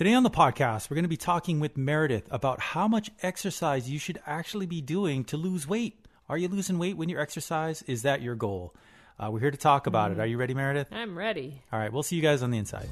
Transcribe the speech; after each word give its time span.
Today 0.00 0.14
on 0.14 0.22
the 0.22 0.30
podcast, 0.30 0.88
we're 0.88 0.94
going 0.94 1.04
to 1.04 1.10
be 1.10 1.18
talking 1.18 1.60
with 1.60 1.76
Meredith 1.76 2.26
about 2.30 2.58
how 2.58 2.88
much 2.88 3.10
exercise 3.22 3.90
you 3.90 3.98
should 3.98 4.18
actually 4.26 4.64
be 4.64 4.80
doing 4.80 5.24
to 5.24 5.36
lose 5.36 5.68
weight. 5.68 6.06
Are 6.26 6.38
you 6.38 6.48
losing 6.48 6.78
weight 6.78 6.96
when 6.96 7.10
you 7.10 7.20
exercise? 7.20 7.82
Is 7.82 8.00
that 8.00 8.22
your 8.22 8.34
goal? 8.34 8.74
Uh, 9.18 9.28
we're 9.30 9.40
here 9.40 9.50
to 9.50 9.58
talk 9.58 9.86
about 9.86 10.10
it. 10.10 10.18
Are 10.18 10.24
you 10.24 10.38
ready, 10.38 10.54
Meredith? 10.54 10.88
I'm 10.90 11.18
ready. 11.18 11.60
All 11.70 11.78
right, 11.78 11.92
we'll 11.92 12.02
see 12.02 12.16
you 12.16 12.22
guys 12.22 12.42
on 12.42 12.50
the 12.50 12.56
inside. 12.56 12.88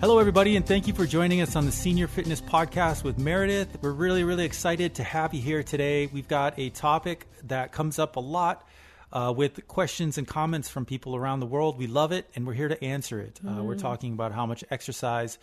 Hello, 0.00 0.20
everybody, 0.20 0.54
and 0.54 0.64
thank 0.64 0.86
you 0.86 0.94
for 0.94 1.06
joining 1.06 1.40
us 1.40 1.56
on 1.56 1.66
the 1.66 1.72
Senior 1.72 2.06
Fitness 2.06 2.40
Podcast 2.40 3.02
with 3.02 3.18
Meredith. 3.18 3.78
We're 3.82 3.90
really, 3.90 4.22
really 4.22 4.44
excited 4.44 4.94
to 4.94 5.02
have 5.02 5.34
you 5.34 5.42
here 5.42 5.64
today. 5.64 6.06
We've 6.06 6.28
got 6.28 6.56
a 6.56 6.70
topic 6.70 7.26
that 7.48 7.72
comes 7.72 7.98
up 7.98 8.14
a 8.14 8.20
lot 8.20 8.64
uh, 9.12 9.34
with 9.36 9.66
questions 9.66 10.16
and 10.16 10.24
comments 10.24 10.68
from 10.68 10.84
people 10.84 11.16
around 11.16 11.40
the 11.40 11.46
world. 11.46 11.78
We 11.78 11.88
love 11.88 12.12
it, 12.12 12.30
and 12.36 12.46
we're 12.46 12.52
here 12.52 12.68
to 12.68 12.82
answer 12.82 13.20
it. 13.20 13.40
Uh, 13.44 13.64
We're 13.64 13.74
talking 13.74 14.12
about 14.12 14.30
how 14.30 14.46
much 14.46 14.62
exercise 14.70 15.36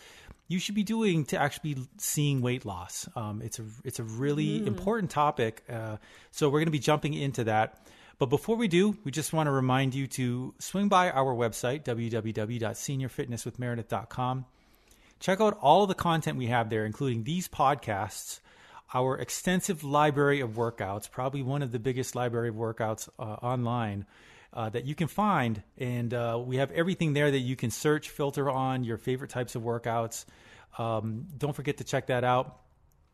you 0.48 0.58
should 0.58 0.76
be 0.76 0.84
doing 0.84 1.26
to 1.26 1.38
actually 1.38 1.74
be 1.74 1.88
seeing 1.98 2.40
weight 2.40 2.64
loss. 2.64 3.10
Um, 3.14 3.42
it's 3.42 3.60
a 3.60 3.66
it's 3.84 4.00
a 4.00 4.04
really 4.04 4.66
important 4.66 5.12
topic, 5.12 5.66
uh, 5.70 5.98
so 6.32 6.48
we're 6.48 6.60
going 6.60 6.68
to 6.68 6.72
be 6.72 6.80
jumping 6.80 7.14
into 7.14 7.44
that. 7.44 7.86
But 8.18 8.28
before 8.28 8.56
we 8.56 8.70
do, 8.70 8.98
we 9.04 9.12
just 9.12 9.34
want 9.34 9.48
to 9.48 9.52
remind 9.52 9.94
you 9.94 10.08
to 10.08 10.54
swing 10.60 10.88
by 10.88 11.12
our 11.12 11.36
website 11.36 11.84
www.seniorfitnesswithmeredith.com. 11.84 14.46
Check 15.20 15.42
out 15.42 15.58
all 15.62 15.88
the 15.88 15.96
content 15.96 16.38
we 16.38 16.48
have 16.48 16.70
there, 16.70 16.86
including 16.86 17.24
these 17.24 17.48
podcasts, 17.48 18.40
our 18.94 19.18
extensive 19.18 19.84
library 19.84 20.40
of 20.40 20.52
workouts, 20.52 21.12
probably 21.12 21.42
one 21.42 21.62
of 21.62 21.72
the 21.72 21.80
biggest 21.80 22.16
library 22.16 22.50
of 22.50 22.56
workouts 22.56 23.10
uh, 23.20 23.24
online 23.24 24.06
uh, 24.54 24.70
that 24.70 24.86
you 24.86 24.96
can 24.96 25.08
find. 25.08 25.62
And 25.78 26.14
uh, 26.14 26.42
we 26.44 26.58
have 26.58 26.72
everything 26.72 27.14
there 27.14 27.30
that 27.30 27.40
you 27.40 27.56
can 27.56 27.72
search, 27.72 28.10
filter 28.10 28.50
on 28.50 28.84
your 28.84 28.98
favorite 28.98 29.30
types 29.30 29.56
of 29.56 29.64
workouts. 29.64 30.26
Um, 30.78 31.28
don't 31.38 31.56
forget 31.56 31.78
to 31.78 31.84
check 31.84 32.08
that 32.08 32.24
out. 32.24 32.60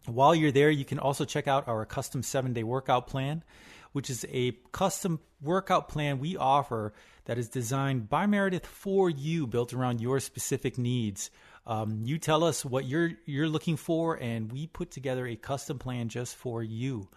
While 0.06 0.34
you're 0.34 0.52
there, 0.52 0.72
you 0.72 0.86
can 0.86 1.00
also 1.00 1.26
check 1.26 1.48
out 1.48 1.68
our 1.68 1.86
custom 1.86 2.24
seven 2.24 2.54
day 2.54 2.64
workout 2.64 3.08
plan, 3.08 3.44
which 3.92 4.10
is 4.10 4.26
a 4.32 4.54
custom 4.72 5.20
workout 5.42 5.90
plan 5.90 6.20
we 6.20 6.38
offer 6.38 6.94
that 7.26 7.38
is 7.38 7.50
designed 7.50 8.10
by 8.10 8.26
Meredith 8.26 8.66
for 8.66 9.10
you, 9.10 9.48
built 9.48 9.74
around 9.74 10.02
your 10.02 10.20
specific 10.20 10.78
needs. 10.78 11.30
Um, 11.66 12.02
you 12.04 12.18
tell 12.18 12.44
us 12.44 12.66
what 12.66 12.86
you're 12.86 13.12
you're 13.26 13.48
looking 13.48 13.78
for, 13.78 14.16
and 14.16 14.52
we 14.52 14.68
put 14.68 14.92
together 14.92 15.28
a 15.28 15.36
custom 15.36 15.78
plan 15.78 16.10
just 16.10 16.36
for 16.36 16.64
you. 16.64 17.08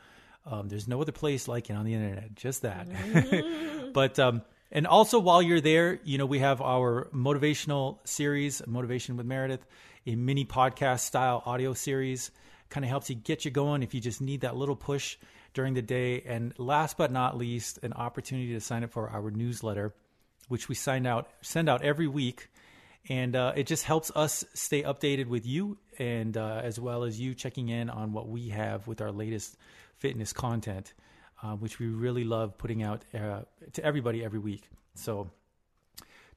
Um, 0.46 0.68
there's 0.68 0.86
no 0.86 1.00
other 1.00 1.12
place 1.12 1.48
like 1.48 1.70
it 1.70 1.72
on 1.74 1.86
the 1.86 1.94
internet, 1.94 2.34
just 2.34 2.62
that. 2.62 2.86
but 3.94 4.18
um, 4.18 4.42
and 4.70 4.86
also 4.86 5.18
while 5.18 5.40
you're 5.40 5.62
there, 5.62 5.98
you 6.04 6.18
know 6.18 6.26
we 6.26 6.40
have 6.40 6.60
our 6.60 7.08
motivational 7.14 8.06
series, 8.06 8.60
Motivation 8.66 9.16
with 9.16 9.24
Meredith, 9.24 9.64
a 10.06 10.14
mini 10.14 10.44
podcast 10.44 11.00
style 11.00 11.42
audio 11.46 11.72
series. 11.72 12.30
Kind 12.68 12.84
of 12.84 12.90
helps 12.90 13.08
you 13.08 13.16
get 13.16 13.44
you 13.44 13.50
going 13.50 13.82
if 13.82 13.94
you 13.94 14.00
just 14.00 14.20
need 14.20 14.42
that 14.42 14.56
little 14.56 14.76
push 14.76 15.16
during 15.54 15.74
the 15.74 15.82
day. 15.82 16.22
And 16.22 16.52
last 16.58 16.98
but 16.98 17.10
not 17.10 17.36
least, 17.36 17.78
an 17.82 17.94
opportunity 17.94 18.52
to 18.52 18.60
sign 18.60 18.84
up 18.84 18.92
for 18.92 19.08
our 19.08 19.30
newsletter, 19.30 19.94
which 20.48 20.68
we 20.68 20.74
sign 20.74 21.06
out 21.06 21.30
send 21.40 21.68
out 21.68 21.82
every 21.82 22.08
week. 22.08 22.48
And 23.08 23.36
uh, 23.36 23.52
it 23.54 23.66
just 23.66 23.84
helps 23.84 24.10
us 24.14 24.44
stay 24.54 24.82
updated 24.82 25.26
with 25.26 25.46
you 25.46 25.78
and 25.98 26.36
uh, 26.36 26.60
as 26.64 26.80
well 26.80 27.04
as 27.04 27.20
you 27.20 27.34
checking 27.34 27.68
in 27.68 27.90
on 27.90 28.12
what 28.12 28.28
we 28.28 28.48
have 28.48 28.86
with 28.86 29.00
our 29.00 29.12
latest 29.12 29.56
fitness 29.96 30.32
content 30.32 30.94
uh, 31.44 31.54
which 31.56 31.78
we 31.78 31.86
really 31.86 32.24
love 32.24 32.56
putting 32.56 32.82
out 32.82 33.04
uh, 33.14 33.40
to 33.72 33.84
everybody 33.84 34.24
every 34.24 34.38
week. 34.38 34.68
So 34.94 35.30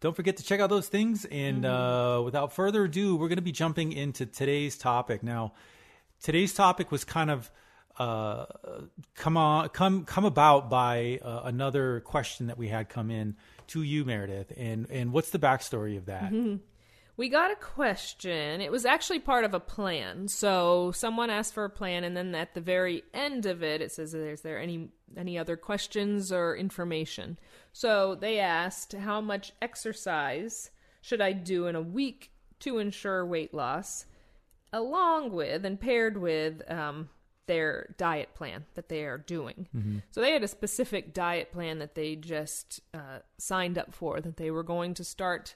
don't 0.02 0.16
forget 0.16 0.38
to 0.38 0.44
check 0.44 0.60
out 0.60 0.70
those 0.70 0.88
things. 0.88 1.26
And 1.26 1.66
uh, 1.66 2.22
without 2.24 2.54
further 2.54 2.84
ado 2.84 3.16
we're 3.16 3.30
going 3.30 3.38
to 3.38 3.42
be 3.42 3.52
jumping 3.52 3.94
into 3.94 4.26
today's 4.26 4.78
topic. 4.78 5.24
Now 5.24 5.54
today's 6.22 6.54
topic 6.54 6.92
was 6.92 7.04
kind 7.04 7.32
of 7.32 7.50
uh, 8.00 8.46
come 9.16 9.38
on 9.38 9.70
come 9.70 10.06
come 10.06 10.26
about 10.26 10.70
by 10.70 11.20
uh, 11.24 11.42
another 11.46 12.02
question 12.02 12.48
that 12.48 12.58
we 12.58 12.68
had 12.68 12.90
come 12.90 13.10
in 13.10 13.36
to 13.68 13.82
you 13.82 14.06
Meredith 14.06 14.54
and 14.56 14.90
and 14.90 15.12
what's 15.12 15.32
the 15.32 15.40
backstory 15.40 15.98
of 15.98 16.06
that 16.06 16.32
We 17.18 17.30
got 17.30 17.50
a 17.50 17.56
question. 17.56 18.62
It 18.62 18.72
was 18.72 18.86
actually 18.86 19.18
part 19.18 19.44
of 19.44 19.56
a 19.56 19.60
plan. 19.60 20.28
So 20.28 20.92
someone 20.92 21.32
asked 21.32 21.56
for 21.56 21.66
a 21.66 21.70
plan, 21.70 22.04
and 22.04 22.16
then 22.16 22.36
at 22.36 22.54
the 22.54 22.62
very 22.62 23.04
end 23.12 23.48
of 23.48 23.64
it, 23.64 23.82
it 23.82 23.92
says, 23.92 24.14
"Is 24.14 24.42
there 24.42 24.60
any 24.60 24.92
any 25.16 25.36
other 25.36 25.58
questions 25.58 26.32
or 26.32 26.56
information?" 26.56 27.40
So 27.74 28.14
they 28.14 28.38
asked, 28.38 28.94
"How 28.94 29.20
much 29.20 29.52
exercise 29.64 30.70
should 31.02 31.20
I 31.20 31.34
do 31.34 31.66
in 31.66 31.76
a 31.76 31.82
week 31.82 32.30
to 32.60 32.78
ensure 32.78 33.26
weight 33.26 33.52
loss?" 33.52 34.06
Along 34.72 35.32
with 35.32 35.66
and 35.66 35.80
paired 35.80 36.18
with 36.18 36.62
um, 36.70 37.10
their 37.48 37.96
diet 37.98 38.34
plan 38.36 38.66
that 38.76 38.90
they 38.90 39.04
are 39.06 39.18
doing. 39.18 39.68
So 40.12 40.22
they 40.22 40.32
had 40.32 40.44
a 40.44 40.48
specific 40.48 41.14
diet 41.14 41.52
plan 41.52 41.80
that 41.80 41.96
they 41.96 42.16
just 42.16 42.82
uh, 42.94 43.20
signed 43.38 43.78
up 43.78 43.94
for 43.94 44.22
that 44.22 44.38
they 44.38 44.52
were 44.52 44.64
going 44.64 44.94
to 44.96 45.04
start 45.04 45.56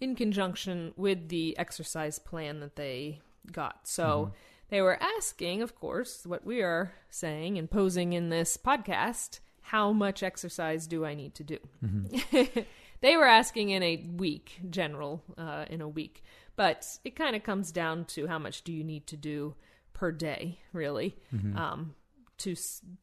in 0.00 0.14
conjunction 0.14 0.92
with 0.96 1.28
the 1.28 1.58
exercise 1.58 2.18
plan 2.18 2.60
that 2.60 2.76
they 2.76 3.20
got. 3.50 3.88
So 3.88 4.32
they 4.68 4.80
were 4.80 4.98
asking, 5.02 5.62
of 5.62 5.74
course, 5.74 6.24
what 6.24 6.44
we 6.46 6.62
are 6.62 6.92
saying 7.10 7.58
and 7.58 7.70
posing 7.70 8.12
in 8.12 8.28
this 8.28 8.56
podcast 8.56 9.40
how 9.62 9.92
much 9.92 10.22
exercise 10.24 10.88
do 10.88 11.04
I 11.04 11.14
need 11.14 11.34
to 11.36 11.44
do? 11.44 11.58
they 13.02 13.16
were 13.16 13.26
asking 13.26 13.70
in 13.70 13.84
a 13.84 14.04
week, 14.16 14.58
general, 14.68 15.22
uh, 15.38 15.66
in 15.70 15.80
a 15.80 15.88
week. 15.88 16.24
But 16.56 16.98
it 17.04 17.14
kind 17.14 17.36
of 17.36 17.44
comes 17.44 17.70
down 17.70 18.04
to 18.06 18.26
how 18.26 18.38
much 18.38 18.62
do 18.62 18.72
you 18.72 18.82
need 18.82 19.06
to 19.06 19.16
do 19.16 19.54
per 19.92 20.12
day, 20.12 20.58
really, 20.72 21.16
um, 21.56 21.94
to 22.38 22.54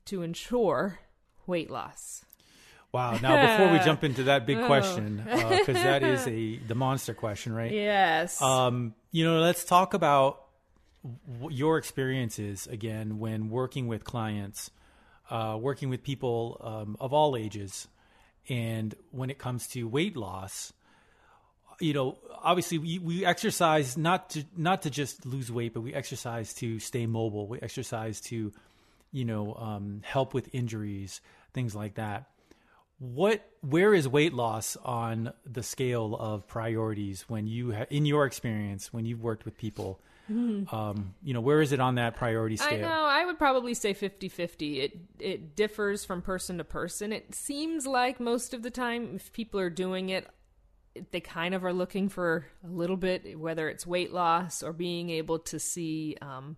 to 0.05 0.21
ensure 0.23 0.99
weight 1.45 1.69
loss. 1.69 2.23
wow 2.91 3.17
now 3.21 3.35
before 3.47 3.71
we 3.71 3.79
jump 3.79 4.03
into 4.03 4.23
that 4.23 4.45
big 4.45 4.59
question 4.65 5.23
because 5.25 5.75
that 5.75 6.03
is 6.03 6.25
a 6.37 6.57
the 6.67 6.75
monster 6.75 7.13
question 7.13 7.53
right 7.53 7.71
Yes. 7.71 8.41
Um, 8.41 8.95
you 9.11 9.23
know, 9.25 9.39
let's 9.39 9.63
talk 9.65 9.93
about 9.93 10.41
w- 11.39 11.55
your 11.55 11.77
experiences 11.77 12.67
again 12.67 13.19
when 13.19 13.49
working 13.49 13.87
with 13.87 14.03
clients, 14.03 14.71
uh, 15.29 15.57
working 15.59 15.89
with 15.89 16.03
people 16.03 16.59
um, 16.63 16.97
of 16.99 17.13
all 17.13 17.35
ages, 17.37 17.87
and 18.49 18.95
when 19.11 19.29
it 19.29 19.37
comes 19.37 19.67
to 19.69 19.87
weight 19.87 20.15
loss. 20.17 20.73
You 21.79 21.93
know, 21.93 22.17
obviously, 22.41 22.77
we, 22.79 22.99
we 22.99 23.25
exercise 23.25 23.97
not 23.97 24.31
to 24.31 24.45
not 24.55 24.83
to 24.83 24.89
just 24.89 25.25
lose 25.25 25.51
weight, 25.51 25.73
but 25.73 25.81
we 25.81 25.93
exercise 25.93 26.53
to 26.55 26.79
stay 26.79 27.05
mobile. 27.05 27.47
We 27.47 27.59
exercise 27.61 28.21
to, 28.21 28.51
you 29.11 29.25
know, 29.25 29.53
um, 29.55 30.01
help 30.03 30.33
with 30.33 30.53
injuries, 30.53 31.21
things 31.53 31.75
like 31.75 31.95
that 31.95 32.29
what 32.99 33.47
where 33.61 33.93
is 33.93 34.07
weight 34.07 34.33
loss 34.33 34.75
on 34.83 35.31
the 35.45 35.61
scale 35.61 36.15
of 36.15 36.47
priorities 36.47 37.25
when 37.27 37.45
you 37.45 37.71
ha- 37.71 37.85
in 37.89 38.05
your 38.05 38.25
experience 38.25 38.91
when 38.91 39.05
you've 39.05 39.21
worked 39.21 39.45
with 39.45 39.55
people 39.57 39.99
um, 40.73 41.13
you 41.23 41.33
know 41.33 41.39
where 41.39 41.61
is 41.61 41.71
it 41.71 41.79
on 41.79 41.95
that 41.95 42.15
priority 42.15 42.55
Mm-hmm. 42.55 42.63
I 42.73 42.77
scale 42.77 42.89
know. 42.89 43.05
I 43.05 43.25
would 43.25 43.37
probably 43.37 43.73
say 43.73 43.93
50-50. 43.93 44.83
It 44.83 44.97
it 45.19 45.55
differs 45.55 46.03
from 46.03 46.21
person 46.21 46.57
to 46.57 46.63
person. 46.63 47.13
It 47.13 47.33
seems 47.33 47.87
like 47.87 48.19
most 48.19 48.53
of 48.53 48.61
the 48.61 48.69
time 48.69 49.15
if 49.15 49.31
people 49.31 49.59
are 49.59 49.69
doing 49.69 50.09
it 50.09 50.27
they 51.11 51.19
kind 51.19 51.53
of 51.53 51.63
are 51.63 51.73
looking 51.73 52.09
for 52.09 52.45
a 52.63 52.69
little 52.69 52.97
bit 52.97 53.39
whether 53.39 53.69
it's 53.69 53.85
weight 53.85 54.13
loss 54.13 54.63
or 54.63 54.73
being 54.73 55.09
able 55.09 55.39
to 55.39 55.59
see 55.59 56.15
um, 56.21 56.57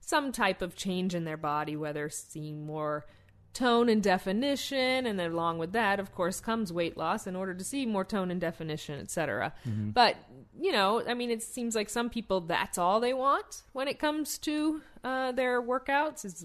some 0.00 0.32
type 0.32 0.62
of 0.62 0.76
change 0.76 1.14
in 1.14 1.24
their 1.24 1.36
body 1.36 1.76
whether 1.76 2.08
seeing 2.08 2.66
more 2.66 3.06
tone 3.54 3.88
and 3.88 4.02
definition 4.02 5.06
and 5.06 5.18
then 5.18 5.30
along 5.30 5.58
with 5.58 5.72
that 5.72 6.00
of 6.00 6.12
course 6.12 6.40
comes 6.40 6.72
weight 6.72 6.96
loss 6.96 7.26
in 7.26 7.36
order 7.36 7.54
to 7.54 7.62
see 7.62 7.86
more 7.86 8.04
tone 8.04 8.30
and 8.32 8.40
definition 8.40 9.00
etc 9.00 9.52
but 9.92 10.16
you 10.58 10.72
know 10.72 11.02
i 11.06 11.14
mean 11.14 11.30
it 11.30 11.42
seems 11.42 11.76
like 11.76 11.88
some 11.88 12.10
people 12.10 12.40
that's 12.40 12.78
all 12.78 12.98
they 12.98 13.14
want 13.14 13.62
when 13.72 13.86
it 13.86 13.98
comes 13.98 14.38
to 14.38 14.82
uh, 15.04 15.30
their 15.32 15.62
workouts 15.62 16.24
is 16.24 16.44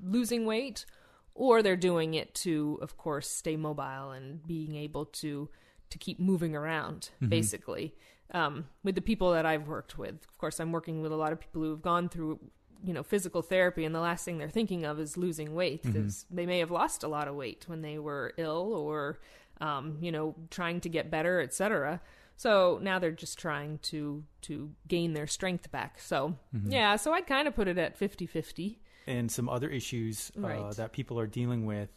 losing 0.00 0.46
weight 0.46 0.86
or 1.34 1.60
they're 1.60 1.76
doing 1.76 2.14
it 2.14 2.34
to 2.34 2.78
of 2.82 2.96
course 2.96 3.28
stay 3.28 3.56
mobile 3.56 4.12
and 4.12 4.46
being 4.46 4.76
able 4.76 5.06
to 5.06 5.48
to 5.90 5.98
keep 5.98 6.18
moving 6.20 6.54
around 6.56 7.10
basically. 7.20 7.94
Um, 8.32 8.66
with 8.84 8.94
the 8.94 9.00
people 9.00 9.32
that 9.32 9.46
i've 9.46 9.66
worked 9.68 9.96
with 9.96 10.16
of 10.30 10.36
course 10.36 10.60
i'm 10.60 10.70
working 10.70 11.00
with 11.00 11.12
a 11.12 11.16
lot 11.16 11.32
of 11.32 11.40
people 11.40 11.62
who've 11.62 11.80
gone 11.80 12.10
through 12.10 12.38
you 12.84 12.92
know 12.92 13.02
physical 13.02 13.40
therapy 13.40 13.86
and 13.86 13.94
the 13.94 14.00
last 14.00 14.22
thing 14.26 14.36
they're 14.36 14.50
thinking 14.50 14.84
of 14.84 15.00
is 15.00 15.16
losing 15.16 15.54
weight 15.54 15.82
because 15.82 16.26
they 16.30 16.44
may 16.44 16.58
have 16.58 16.70
lost 16.70 17.02
a 17.04 17.08
lot 17.08 17.26
of 17.26 17.34
weight 17.34 17.64
when 17.68 17.80
they 17.80 17.98
were 17.98 18.34
ill 18.36 18.74
or 18.74 19.18
um, 19.62 19.96
you 20.02 20.12
know 20.12 20.34
trying 20.50 20.78
to 20.82 20.90
get 20.90 21.10
better 21.10 21.40
etc 21.40 22.02
so 22.36 22.78
now 22.82 22.98
they're 22.98 23.10
just 23.12 23.38
trying 23.38 23.78
to 23.78 24.22
to 24.42 24.70
gain 24.86 25.14
their 25.14 25.26
strength 25.26 25.70
back. 25.72 25.98
So 25.98 26.36
yeah 26.66 26.96
so 26.96 27.14
i'd 27.14 27.26
kind 27.26 27.48
of 27.48 27.54
put 27.54 27.66
it 27.66 27.78
at 27.78 27.96
50 27.96 28.26
50 28.26 28.78
and 29.06 29.32
some 29.32 29.48
other 29.48 29.70
issues 29.70 30.30
uh, 30.36 30.40
Right. 30.42 30.76
that 30.76 30.92
people 30.92 31.18
are 31.18 31.26
dealing 31.26 31.64
with. 31.64 31.88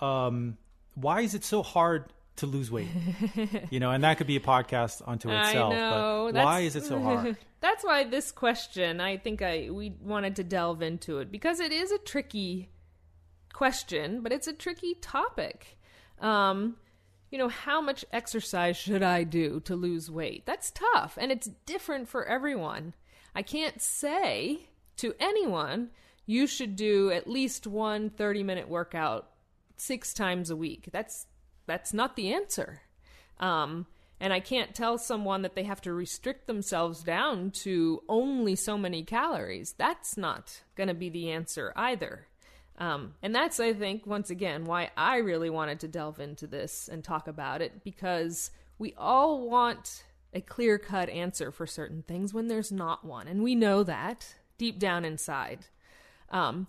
Um, 0.00 0.56
why 0.94 1.22
is 1.22 1.34
it 1.34 1.42
so 1.44 1.62
hard 1.64 2.12
to 2.36 2.46
lose 2.46 2.70
weight? 2.70 2.88
you 3.70 3.80
know, 3.80 3.90
and 3.90 4.04
that 4.04 4.18
could 4.18 4.26
be 4.26 4.36
a 4.36 4.40
podcast 4.40 5.02
unto 5.06 5.30
itself. 5.30 5.72
I 5.72 5.76
know. 5.76 6.30
But 6.32 6.44
why 6.44 6.60
is 6.60 6.76
it 6.76 6.84
so 6.84 7.00
hard? 7.00 7.36
That's 7.60 7.84
why 7.84 8.04
this 8.04 8.32
question, 8.32 9.00
I 9.00 9.16
think 9.16 9.42
I 9.42 9.68
we 9.70 9.94
wanted 10.00 10.36
to 10.36 10.44
delve 10.44 10.82
into 10.82 11.18
it 11.18 11.30
because 11.30 11.60
it 11.60 11.72
is 11.72 11.92
a 11.92 11.98
tricky 11.98 12.70
question, 13.52 14.22
but 14.22 14.32
it's 14.32 14.46
a 14.46 14.52
tricky 14.52 14.94
topic. 14.94 15.78
Um, 16.20 16.76
you 17.30 17.38
know, 17.38 17.48
how 17.48 17.80
much 17.80 18.04
exercise 18.12 18.76
should 18.76 19.02
I 19.02 19.24
do 19.24 19.60
to 19.60 19.76
lose 19.76 20.10
weight? 20.10 20.46
That's 20.46 20.70
tough, 20.70 21.16
and 21.20 21.30
it's 21.30 21.48
different 21.66 22.08
for 22.08 22.24
everyone. 22.24 22.94
I 23.34 23.42
can't 23.42 23.80
say 23.80 24.68
to 24.96 25.14
anyone 25.20 25.90
you 26.26 26.46
should 26.46 26.76
do 26.76 27.10
at 27.10 27.28
least 27.28 27.66
one 27.66 28.10
30 28.10 28.42
minute 28.42 28.68
workout 28.68 29.30
six 29.76 30.14
times 30.14 30.50
a 30.50 30.56
week. 30.56 30.88
That's 30.92 31.26
that's 31.70 31.94
not 31.94 32.16
the 32.16 32.34
answer. 32.34 32.80
Um, 33.38 33.86
and 34.18 34.32
I 34.32 34.40
can't 34.40 34.74
tell 34.74 34.98
someone 34.98 35.42
that 35.42 35.54
they 35.54 35.62
have 35.62 35.80
to 35.82 35.92
restrict 35.92 36.48
themselves 36.48 37.04
down 37.04 37.52
to 37.62 38.02
only 38.08 38.56
so 38.56 38.76
many 38.76 39.04
calories. 39.04 39.76
That's 39.78 40.16
not 40.16 40.62
going 40.74 40.88
to 40.88 40.94
be 40.94 41.08
the 41.08 41.30
answer 41.30 41.72
either. 41.76 42.26
Um, 42.76 43.14
and 43.22 43.32
that's, 43.32 43.60
I 43.60 43.72
think, 43.72 44.04
once 44.04 44.30
again, 44.30 44.64
why 44.64 44.90
I 44.96 45.18
really 45.18 45.48
wanted 45.48 45.78
to 45.80 45.88
delve 45.88 46.18
into 46.18 46.48
this 46.48 46.88
and 46.90 47.04
talk 47.04 47.28
about 47.28 47.62
it 47.62 47.84
because 47.84 48.50
we 48.76 48.92
all 48.98 49.48
want 49.48 50.02
a 50.34 50.40
clear 50.40 50.76
cut 50.76 51.08
answer 51.08 51.52
for 51.52 51.68
certain 51.68 52.02
things 52.02 52.34
when 52.34 52.48
there's 52.48 52.72
not 52.72 53.04
one. 53.04 53.28
And 53.28 53.44
we 53.44 53.54
know 53.54 53.84
that 53.84 54.34
deep 54.58 54.80
down 54.80 55.04
inside. 55.04 55.66
Um, 56.30 56.66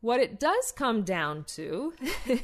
what 0.00 0.20
it 0.20 0.38
does 0.38 0.70
come 0.70 1.02
down 1.02 1.42
to 1.56 1.92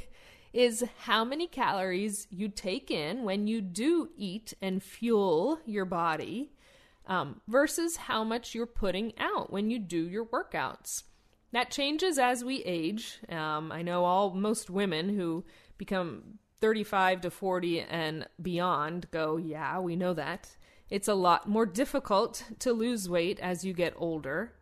is 0.55 0.85
how 1.01 1.25
many 1.25 1.49
calories 1.49 2.29
you 2.31 2.49
take 2.49 2.91
in 2.91 3.25
when 3.25 3.47
you 3.47 3.61
do 3.61 4.09
eat 4.17 4.55
and 4.63 4.83
fuel 4.83 5.59
your 5.67 5.85
body 5.85 6.53
um, 7.07 7.41
versus 7.49 7.97
how 7.97 8.23
much 8.23 8.55
you're 8.55 8.65
putting 8.65 9.13
out 9.19 9.53
when 9.53 9.69
you 9.69 9.81
do 9.81 10.09
your 10.09 10.25
workouts. 10.25 11.03
That 11.53 11.71
changes 11.71 12.19
as 12.19 12.45
we 12.45 12.63
age. 12.63 13.19
Um, 13.29 13.73
I 13.73 13.83
know 13.83 14.05
all 14.05 14.31
most 14.31 14.71
women 14.71 15.09
who 15.09 15.45
become 15.77 16.39
35 16.61 17.23
to 17.23 17.31
40 17.31 17.81
and 17.81 18.27
beyond 18.41 19.11
go, 19.11 19.37
yeah, 19.37 19.81
we 19.81 19.97
know 19.97 20.15
that. 20.15 20.57
It's 20.89 21.09
a 21.09 21.15
lot 21.15 21.49
more 21.49 21.67
difficult 21.67 22.45
to 22.61 22.73
lose 22.73 23.09
weight 23.09 23.41
as 23.41 23.65
you 23.65 23.73
get 23.73 23.95
older. 23.97 24.53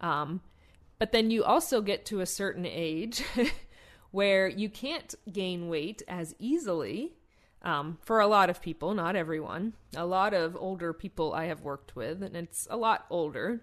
Um, 0.00 0.40
but 0.98 1.12
then 1.12 1.30
you 1.30 1.44
also 1.44 1.80
get 1.80 2.04
to 2.06 2.20
a 2.20 2.26
certain 2.26 2.66
age 2.66 3.22
where 4.16 4.48
you 4.48 4.70
can't 4.70 5.14
gain 5.30 5.68
weight 5.68 6.00
as 6.08 6.34
easily 6.38 7.12
um, 7.60 7.98
for 8.00 8.18
a 8.18 8.26
lot 8.26 8.48
of 8.48 8.62
people, 8.62 8.94
not 8.94 9.14
everyone. 9.14 9.74
A 9.94 10.06
lot 10.06 10.32
of 10.32 10.56
older 10.56 10.94
people 10.94 11.34
I 11.34 11.44
have 11.48 11.60
worked 11.60 11.94
with, 11.94 12.22
and 12.22 12.34
it's 12.34 12.66
a 12.70 12.78
lot 12.78 13.04
older, 13.10 13.60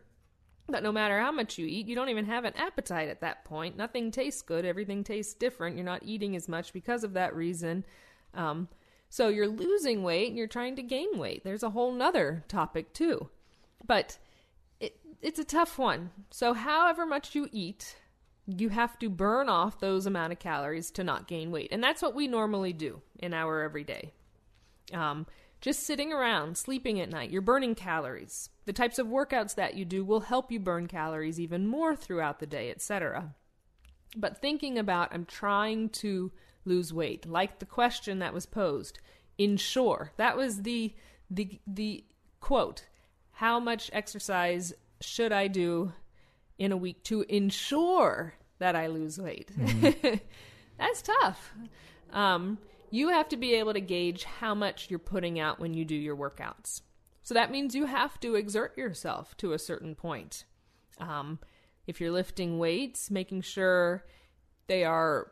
that 0.70 0.84
no 0.84 0.92
matter 0.92 1.20
how 1.20 1.32
much 1.32 1.58
you 1.58 1.66
eat, 1.66 1.88
you 1.88 1.96
don't 1.96 2.10
even 2.10 2.28
have 2.28 2.46
an 2.46 2.56
appetite 2.56 3.10
at 3.10 3.22
that 3.22 3.46
point. 3.46 3.78
Nothing 3.78 4.12
tastes 4.12 4.44
good, 4.44 4.64
everything 4.64 5.04
tastes 5.04 5.34
different. 5.34 5.76
You're 5.76 5.86
not 5.86 6.04
eating 6.04 6.36
as 6.36 6.48
much 6.48 6.72
because 6.72 7.04
of 7.04 7.14
that 7.14 7.36
reason. 7.36 7.84
Um, 8.36 8.68
so 9.10 9.30
you're 9.30 9.48
losing 9.48 10.04
weight 10.04 10.28
and 10.28 10.38
you're 10.38 10.46
trying 10.46 10.76
to 10.76 10.84
gain 10.84 11.18
weight. 11.18 11.44
There's 11.44 11.64
a 11.64 11.72
whole 11.72 11.94
nother 11.94 12.44
topic, 12.48 12.94
too. 12.94 13.28
But 13.88 14.20
it, 14.80 15.00
it's 15.20 15.40
a 15.40 15.44
tough 15.44 15.80
one. 15.80 16.12
So, 16.30 16.54
however 16.54 17.08
much 17.08 17.34
you 17.34 17.50
eat, 17.52 17.96
you 18.46 18.70
have 18.70 19.00
to 19.00 19.10
burn 19.10 19.48
off 19.48 19.80
those 19.80 20.06
amount 20.06 20.34
of 20.34 20.40
calories 20.40 20.92
to 20.92 21.04
not 21.04 21.28
gain 21.28 21.52
weight. 21.52 21.70
And 21.72 21.84
that's 21.84 22.02
what 22.02 22.16
we 22.16 22.28
normally 22.28 22.74
do 22.74 23.02
in 23.20 23.34
our 23.34 23.62
everyday. 23.62 24.12
Um, 24.94 25.26
just 25.62 25.84
sitting 25.84 26.12
around, 26.12 26.58
sleeping 26.58 27.00
at 27.00 27.10
night, 27.10 27.32
you're 27.32 27.42
burning 27.42 27.74
calories. 27.74 28.50
The 28.66 28.74
types 28.74 29.00
of 29.00 29.08
workouts 29.08 29.56
that 29.56 29.76
you 29.76 29.86
do 29.86 30.04
will 30.04 30.22
help 30.22 30.52
you 30.52 30.60
burn 30.60 30.88
calories 30.88 31.40
even 31.40 31.68
more 31.68 31.96
throughout 31.96 32.40
the 32.40 32.46
day, 32.46 32.70
etc. 32.70 33.34
But 34.18 34.42
thinking 34.42 34.78
about, 34.78 35.14
I'm 35.14 35.26
trying 35.26 35.90
to 35.90 36.32
lose 36.66 36.94
weight, 36.94 37.26
like 37.26 37.60
the 37.60 37.66
question 37.66 38.20
that 38.20 38.34
was 38.34 38.46
posed, 38.46 39.00
ensure. 39.38 40.12
That 40.18 40.38
was 40.38 40.64
the 40.64 40.94
the 41.30 41.60
the 41.66 42.04
quote. 42.40 42.86
How 43.32 43.60
much 43.60 43.90
exercise 43.94 44.74
should 45.02 45.32
I 45.32 45.48
do 45.48 45.94
in 46.58 46.72
a 46.72 46.78
week 46.78 47.04
to 47.06 47.22
ensure 47.30 48.36
that 48.60 48.76
I 48.76 48.88
lose 48.88 49.20
weight? 49.20 49.52
That's 50.78 51.02
tough. 51.02 51.54
Um, 52.12 52.58
you 52.90 53.10
have 53.10 53.28
to 53.30 53.38
be 53.38 53.56
able 53.56 53.74
to 53.74 53.82
gauge 53.82 54.24
how 54.24 54.54
much 54.54 54.90
you're 54.90 55.00
putting 55.00 55.40
out 55.40 55.60
when 55.60 55.74
you 55.74 55.84
do 55.84 55.96
your 55.96 56.16
workouts. 56.16 56.82
So 57.24 57.34
that 57.34 57.52
means 57.52 57.74
you 57.74 57.86
have 57.86 58.20
to 58.20 58.36
exert 58.36 58.78
yourself 58.78 59.36
to 59.38 59.54
a 59.54 59.60
certain 59.60 59.96
point. 59.96 60.46
Um, 61.00 61.40
if 61.88 62.00
you're 62.00 62.12
lifting 62.12 62.60
weights, 62.60 63.10
making 63.10 63.42
sure 63.42 64.06
they 64.68 64.84
are 64.84 65.32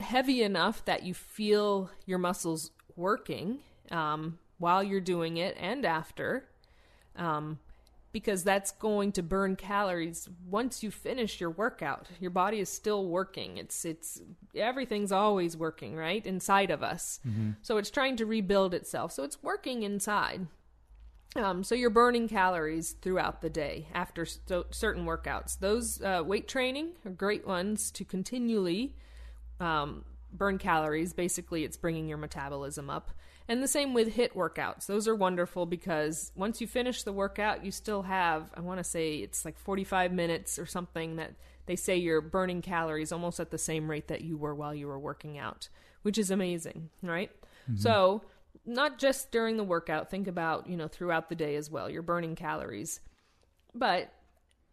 heavy 0.00 0.42
enough 0.42 0.84
that 0.84 1.02
you 1.02 1.14
feel 1.14 1.90
your 2.06 2.18
muscles 2.18 2.70
working 2.96 3.58
um, 3.90 4.38
while 4.58 4.82
you're 4.82 5.00
doing 5.00 5.36
it 5.36 5.56
and 5.60 5.84
after, 5.84 6.48
um, 7.16 7.58
because 8.16 8.44
that's 8.44 8.70
going 8.70 9.12
to 9.12 9.22
burn 9.22 9.56
calories 9.56 10.26
once 10.48 10.82
you 10.82 10.90
finish 10.90 11.38
your 11.38 11.50
workout. 11.50 12.08
Your 12.18 12.30
body 12.30 12.60
is 12.60 12.70
still 12.70 13.06
working. 13.08 13.58
It's 13.58 13.84
it's 13.84 14.22
everything's 14.54 15.12
always 15.12 15.54
working, 15.54 15.94
right 15.94 16.24
inside 16.24 16.70
of 16.70 16.82
us. 16.82 17.20
So 17.60 17.76
it's 17.76 17.90
trying 17.90 18.16
to 18.16 18.24
rebuild 18.24 18.72
itself. 18.72 19.12
So 19.12 19.22
it's 19.22 19.42
working 19.42 19.82
inside. 19.82 20.46
Um, 21.34 21.62
so 21.62 21.74
you're 21.74 21.90
burning 21.90 22.26
calories 22.26 22.92
throughout 23.02 23.42
the 23.42 23.50
day 23.50 23.88
after 23.92 24.24
st- 24.24 24.74
certain 24.74 25.04
workouts. 25.04 25.58
Those 25.58 26.00
uh, 26.00 26.22
weight 26.24 26.48
training 26.48 26.92
are 27.04 27.10
great 27.10 27.46
ones 27.46 27.90
to 27.90 28.04
continually 28.06 28.96
um, 29.60 30.06
burn 30.32 30.56
calories. 30.56 31.12
Basically, 31.12 31.64
it's 31.64 31.76
bringing 31.76 32.08
your 32.08 32.16
metabolism 32.16 32.88
up. 32.88 33.10
And 33.48 33.62
the 33.62 33.68
same 33.68 33.94
with 33.94 34.16
HIIT 34.16 34.32
workouts. 34.32 34.86
Those 34.86 35.06
are 35.06 35.14
wonderful 35.14 35.66
because 35.66 36.32
once 36.34 36.60
you 36.60 36.66
finish 36.66 37.04
the 37.04 37.12
workout, 37.12 37.64
you 37.64 37.70
still 37.70 38.02
have, 38.02 38.50
I 38.54 38.60
want 38.60 38.78
to 38.78 38.84
say 38.84 39.16
it's 39.18 39.44
like 39.44 39.58
45 39.58 40.12
minutes 40.12 40.58
or 40.58 40.66
something 40.66 41.16
that 41.16 41.34
they 41.66 41.76
say 41.76 41.96
you're 41.96 42.20
burning 42.20 42.62
calories 42.62 43.12
almost 43.12 43.38
at 43.38 43.50
the 43.50 43.58
same 43.58 43.88
rate 43.88 44.08
that 44.08 44.22
you 44.22 44.36
were 44.36 44.54
while 44.54 44.74
you 44.74 44.88
were 44.88 44.98
working 44.98 45.38
out, 45.38 45.68
which 46.02 46.18
is 46.18 46.30
amazing, 46.30 46.90
right? 47.02 47.30
Mm-hmm. 47.70 47.76
So, 47.80 48.22
not 48.64 48.98
just 48.98 49.30
during 49.30 49.56
the 49.56 49.64
workout, 49.64 50.10
think 50.10 50.26
about, 50.26 50.68
you 50.68 50.76
know, 50.76 50.88
throughout 50.88 51.28
the 51.28 51.34
day 51.34 51.54
as 51.56 51.70
well. 51.70 51.88
You're 51.88 52.02
burning 52.02 52.34
calories. 52.34 53.00
But 53.74 54.12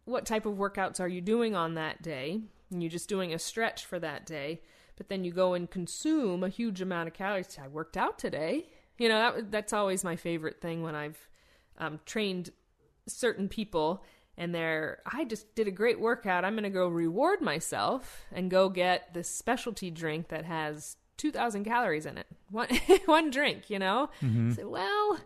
what 0.04 0.26
type 0.26 0.46
of 0.46 0.54
workouts 0.54 1.00
are 1.00 1.08
you 1.08 1.20
doing 1.20 1.54
on 1.54 1.74
that 1.74 2.02
day? 2.02 2.40
And 2.70 2.82
you're 2.82 2.90
just 2.90 3.08
doing 3.08 3.32
a 3.32 3.38
stretch 3.38 3.84
for 3.84 4.00
that 4.00 4.26
day, 4.26 4.62
but 4.96 5.08
then 5.08 5.24
you 5.24 5.32
go 5.32 5.54
and 5.54 5.70
consume 5.70 6.42
a 6.42 6.48
huge 6.48 6.80
amount 6.80 7.08
of 7.08 7.14
calories. 7.14 7.58
I 7.62 7.68
worked 7.68 7.96
out 7.96 8.18
today. 8.18 8.66
You 8.98 9.08
know, 9.08 9.18
that, 9.18 9.50
that's 9.50 9.72
always 9.72 10.04
my 10.04 10.16
favorite 10.16 10.60
thing 10.60 10.82
when 10.82 10.94
I've 10.94 11.28
um, 11.78 12.00
trained 12.06 12.50
certain 13.06 13.48
people 13.48 14.04
and 14.36 14.54
they're, 14.54 14.98
I 15.06 15.24
just 15.24 15.54
did 15.54 15.68
a 15.68 15.72
great 15.72 16.00
workout. 16.00 16.44
I'm 16.44 16.54
going 16.54 16.64
to 16.64 16.70
go 16.70 16.88
reward 16.88 17.40
myself 17.40 18.24
and 18.32 18.50
go 18.50 18.68
get 18.68 19.14
this 19.14 19.28
specialty 19.28 19.90
drink 19.90 20.28
that 20.28 20.44
has 20.44 20.96
2,000 21.18 21.64
calories 21.64 22.06
in 22.06 22.18
it. 22.18 22.26
One, 22.50 22.68
one 23.06 23.30
drink, 23.30 23.68
you 23.68 23.80
know? 23.80 24.10
So, 24.54 24.68
well, 24.68 25.18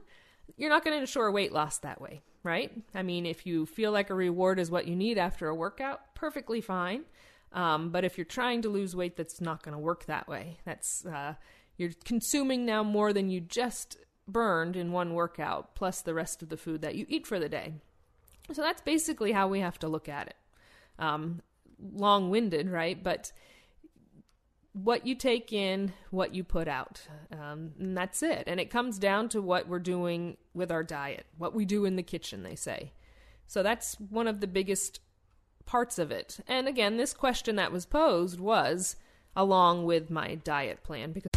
you're 0.56 0.70
not 0.70 0.82
going 0.82 0.96
to 0.96 1.00
ensure 1.00 1.30
weight 1.30 1.52
loss 1.52 1.78
that 1.78 2.00
way, 2.00 2.22
right? 2.42 2.72
I 2.94 3.02
mean, 3.02 3.26
if 3.26 3.44
you 3.44 3.66
feel 3.66 3.92
like 3.92 4.08
a 4.08 4.14
reward 4.14 4.58
is 4.58 4.70
what 4.70 4.86
you 4.86 4.96
need 4.96 5.18
after 5.18 5.48
a 5.48 5.54
workout, 5.54 6.14
perfectly 6.14 6.62
fine. 6.62 7.04
Um, 7.52 7.90
but 7.90 8.04
if 8.04 8.18
you're 8.18 8.24
trying 8.24 8.62
to 8.62 8.68
lose 8.68 8.94
weight, 8.94 9.16
that's 9.16 9.40
not 9.40 9.62
going 9.62 9.72
to 9.72 9.78
work 9.78 10.04
that 10.06 10.28
way. 10.28 10.58
That's 10.64 11.06
uh, 11.06 11.34
you're 11.76 11.92
consuming 12.04 12.66
now 12.66 12.82
more 12.82 13.12
than 13.12 13.30
you 13.30 13.40
just 13.40 13.96
burned 14.26 14.76
in 14.76 14.92
one 14.92 15.14
workout, 15.14 15.74
plus 15.74 16.02
the 16.02 16.14
rest 16.14 16.42
of 16.42 16.50
the 16.50 16.56
food 16.56 16.82
that 16.82 16.94
you 16.94 17.06
eat 17.08 17.26
for 17.26 17.38
the 17.38 17.48
day. 17.48 17.74
So 18.52 18.62
that's 18.62 18.82
basically 18.82 19.32
how 19.32 19.48
we 19.48 19.60
have 19.60 19.78
to 19.80 19.88
look 19.88 20.08
at 20.08 20.28
it. 20.28 20.36
Um, 20.98 21.42
long-winded, 21.94 22.68
right? 22.68 23.02
But 23.02 23.32
what 24.72 25.06
you 25.06 25.14
take 25.14 25.52
in, 25.52 25.92
what 26.10 26.34
you 26.34 26.44
put 26.44 26.68
out. 26.68 27.00
Um, 27.32 27.72
and 27.78 27.96
that's 27.96 28.22
it. 28.22 28.44
And 28.46 28.60
it 28.60 28.70
comes 28.70 28.98
down 28.98 29.28
to 29.30 29.42
what 29.42 29.68
we're 29.68 29.78
doing 29.78 30.36
with 30.54 30.70
our 30.70 30.82
diet, 30.82 31.26
what 31.36 31.54
we 31.54 31.64
do 31.64 31.84
in 31.84 31.96
the 31.96 32.02
kitchen, 32.02 32.42
they 32.42 32.54
say. 32.54 32.92
So 33.46 33.62
that's 33.62 33.94
one 33.94 34.26
of 34.26 34.40
the 34.40 34.46
biggest 34.46 35.00
parts 35.68 35.98
of 35.98 36.10
it. 36.10 36.40
And 36.48 36.66
again, 36.66 36.96
this 36.96 37.12
question 37.12 37.56
that 37.56 37.70
was 37.70 37.84
posed 37.84 38.40
was 38.40 38.96
along 39.36 39.84
with 39.84 40.10
my 40.10 40.36
diet 40.36 40.82
plan 40.82 41.12
because 41.12 41.28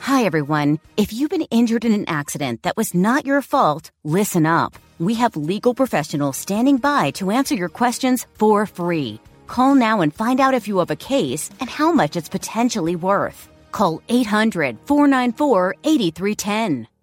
Hi, 0.00 0.24
everyone. 0.24 0.78
If 0.96 1.12
you've 1.12 1.30
been 1.30 1.48
injured 1.50 1.84
in 1.84 1.92
an 1.92 2.08
accident 2.08 2.62
that 2.62 2.76
was 2.76 2.94
not 2.94 3.26
your 3.26 3.42
fault, 3.42 3.90
listen 4.04 4.46
up. 4.46 4.74
We 4.98 5.14
have 5.14 5.36
legal 5.36 5.74
professionals 5.74 6.36
standing 6.36 6.76
by 6.76 7.10
to 7.12 7.30
answer 7.30 7.54
your 7.54 7.68
questions 7.68 8.26
for 8.34 8.66
free. 8.66 9.20
Call 9.48 9.74
now 9.74 10.00
and 10.00 10.14
find 10.14 10.38
out 10.40 10.54
if 10.54 10.68
you 10.68 10.78
have 10.78 10.90
a 10.90 10.96
case 10.96 11.50
and 11.60 11.68
how 11.68 11.92
much 11.92 12.16
it's 12.16 12.28
potentially 12.28 12.94
worth. 12.94 13.48
Call 13.72 14.00
800 14.08 14.78
494 14.86 15.74
8310. 15.82 16.91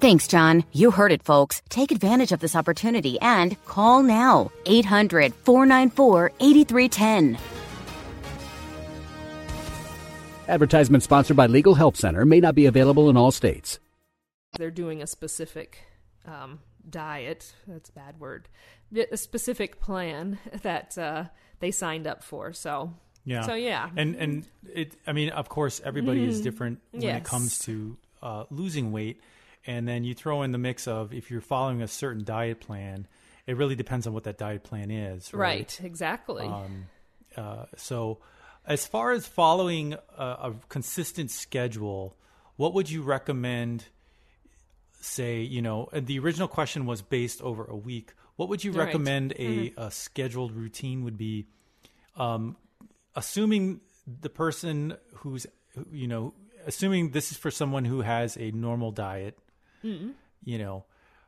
Thanks, 0.00 0.28
John. 0.28 0.64
You 0.72 0.90
heard 0.90 1.12
it, 1.12 1.22
folks. 1.22 1.62
Take 1.70 1.90
advantage 1.90 2.32
of 2.32 2.40
this 2.40 2.54
opportunity 2.54 3.18
and 3.20 3.62
call 3.64 4.02
now 4.02 4.50
800 4.66 5.34
494 5.34 6.32
8310. 6.40 7.38
Advertisement 10.46 11.02
sponsored 11.02 11.36
by 11.36 11.46
Legal 11.46 11.74
Help 11.74 11.96
Center 11.96 12.26
may 12.26 12.38
not 12.38 12.54
be 12.54 12.66
available 12.66 13.08
in 13.08 13.16
all 13.16 13.30
states. 13.30 13.78
They're 14.58 14.70
doing 14.70 15.00
a 15.00 15.06
specific 15.06 15.78
um, 16.26 16.60
diet. 16.88 17.54
That's 17.66 17.88
a 17.88 17.92
bad 17.92 18.20
word. 18.20 18.48
A 19.10 19.16
specific 19.16 19.80
plan 19.80 20.38
that 20.62 20.98
uh, 20.98 21.24
they 21.60 21.70
signed 21.70 22.06
up 22.06 22.22
for. 22.22 22.52
So 22.52 22.92
Yeah. 23.24 23.42
So 23.42 23.54
yeah. 23.54 23.88
And 23.96 24.16
and 24.16 24.46
it 24.72 24.96
I 25.06 25.12
mean, 25.12 25.30
of 25.30 25.48
course 25.48 25.80
everybody 25.82 26.24
is 26.24 26.42
different 26.42 26.80
when 26.90 27.04
it 27.04 27.24
comes 27.24 27.58
to 27.60 27.96
uh, 28.22 28.44
losing 28.50 28.92
weight. 28.92 29.20
And 29.66 29.88
then 29.88 30.04
you 30.04 30.14
throw 30.14 30.42
in 30.42 30.52
the 30.52 30.58
mix 30.58 30.86
of 30.86 31.12
if 31.12 31.30
you're 31.30 31.40
following 31.40 31.80
a 31.82 31.88
certain 31.88 32.24
diet 32.24 32.60
plan, 32.60 33.06
it 33.46 33.56
really 33.56 33.74
depends 33.74 34.06
on 34.06 34.12
what 34.12 34.24
that 34.24 34.38
diet 34.38 34.62
plan 34.62 34.90
is. 34.90 35.32
Right. 35.32 35.58
right. 35.58 35.80
Exactly. 35.82 36.46
Um, 36.46 36.86
uh, 37.36 37.64
so, 37.76 38.18
as 38.66 38.86
far 38.86 39.12
as 39.12 39.26
following 39.26 39.94
a, 40.16 40.24
a 40.24 40.54
consistent 40.68 41.30
schedule, 41.30 42.16
what 42.56 42.74
would 42.74 42.90
you 42.90 43.02
recommend? 43.02 43.84
Say, 45.00 45.40
you 45.42 45.60
know, 45.60 45.88
and 45.92 46.06
the 46.06 46.18
original 46.18 46.48
question 46.48 46.86
was 46.86 47.02
based 47.02 47.42
over 47.42 47.64
a 47.64 47.76
week. 47.76 48.14
What 48.36 48.48
would 48.48 48.64
you 48.64 48.72
Right. 48.72 48.86
recommend 48.86 49.34
a, 49.38 49.70
a 49.76 49.90
scheduled 49.90 50.52
routine 50.52 51.04
would 51.04 51.18
be? 51.18 51.46
Um, 52.16 52.56
assuming 53.14 53.80
the 54.06 54.30
person 54.30 54.96
who's, 55.16 55.46
you 55.92 56.06
know, 56.08 56.32
assuming 56.66 57.10
this 57.10 57.32
is 57.32 57.36
for 57.36 57.50
someone 57.50 57.84
who 57.84 58.00
has 58.00 58.38
a 58.38 58.50
normal 58.52 58.92
diet, 58.92 59.38
you 60.44 60.58
know, 60.58 60.84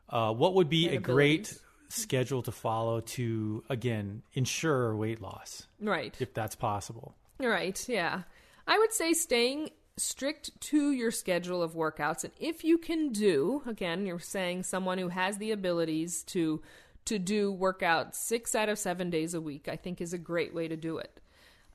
uh, 0.08 0.32
what 0.32 0.54
would 0.54 0.68
be 0.68 0.88
a 0.88 0.98
great 0.98 1.58
schedule 1.88 2.42
to 2.42 2.50
follow 2.50 3.00
to 3.00 3.62
again 3.70 4.22
ensure 4.34 4.96
weight 4.96 5.22
loss 5.22 5.68
right. 5.80 6.16
if 6.18 6.34
that's 6.34 6.56
possible 6.56 7.14
Right, 7.38 7.86
yeah. 7.88 8.22
I 8.66 8.78
would 8.78 8.92
say 8.92 9.12
staying 9.12 9.70
strict 9.96 10.58
to 10.60 10.90
your 10.90 11.10
schedule 11.10 11.62
of 11.62 11.75
workouts 11.75 12.25
and 12.25 12.32
if 12.38 12.64
you 12.64 12.78
can 12.78 13.12
do, 13.12 13.62
again, 13.66 14.04
you're 14.06 14.18
saying 14.18 14.62
someone 14.62 14.98
who 14.98 15.08
has 15.08 15.38
the 15.38 15.52
abilities 15.52 16.22
to 16.25 16.62
to 17.06 17.20
do 17.20 17.54
workouts 17.54 18.16
6 18.16 18.54
out 18.56 18.68
of 18.68 18.80
7 18.80 19.10
days 19.10 19.32
a 19.32 19.40
week, 19.40 19.68
I 19.68 19.76
think 19.76 20.00
is 20.00 20.12
a 20.12 20.18
great 20.18 20.52
way 20.52 20.68
to 20.68 20.76
do 20.76 20.98
it. 20.98 21.20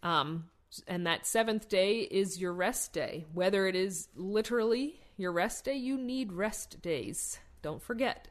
Um 0.04 0.50
and 0.88 1.06
that 1.06 1.28
seventh 1.28 1.68
day 1.68 2.00
is 2.00 2.40
your 2.40 2.54
rest 2.54 2.94
day. 2.94 3.26
Whether 3.34 3.68
it 3.68 3.76
is 3.76 4.08
literally 4.16 5.01
your 5.22 5.32
rest 5.32 5.66
day, 5.66 5.76
you 5.76 5.98
need 5.98 6.34
rest 6.34 6.82
days. 6.82 7.40
Don't 7.62 7.82
forget. 7.82 8.28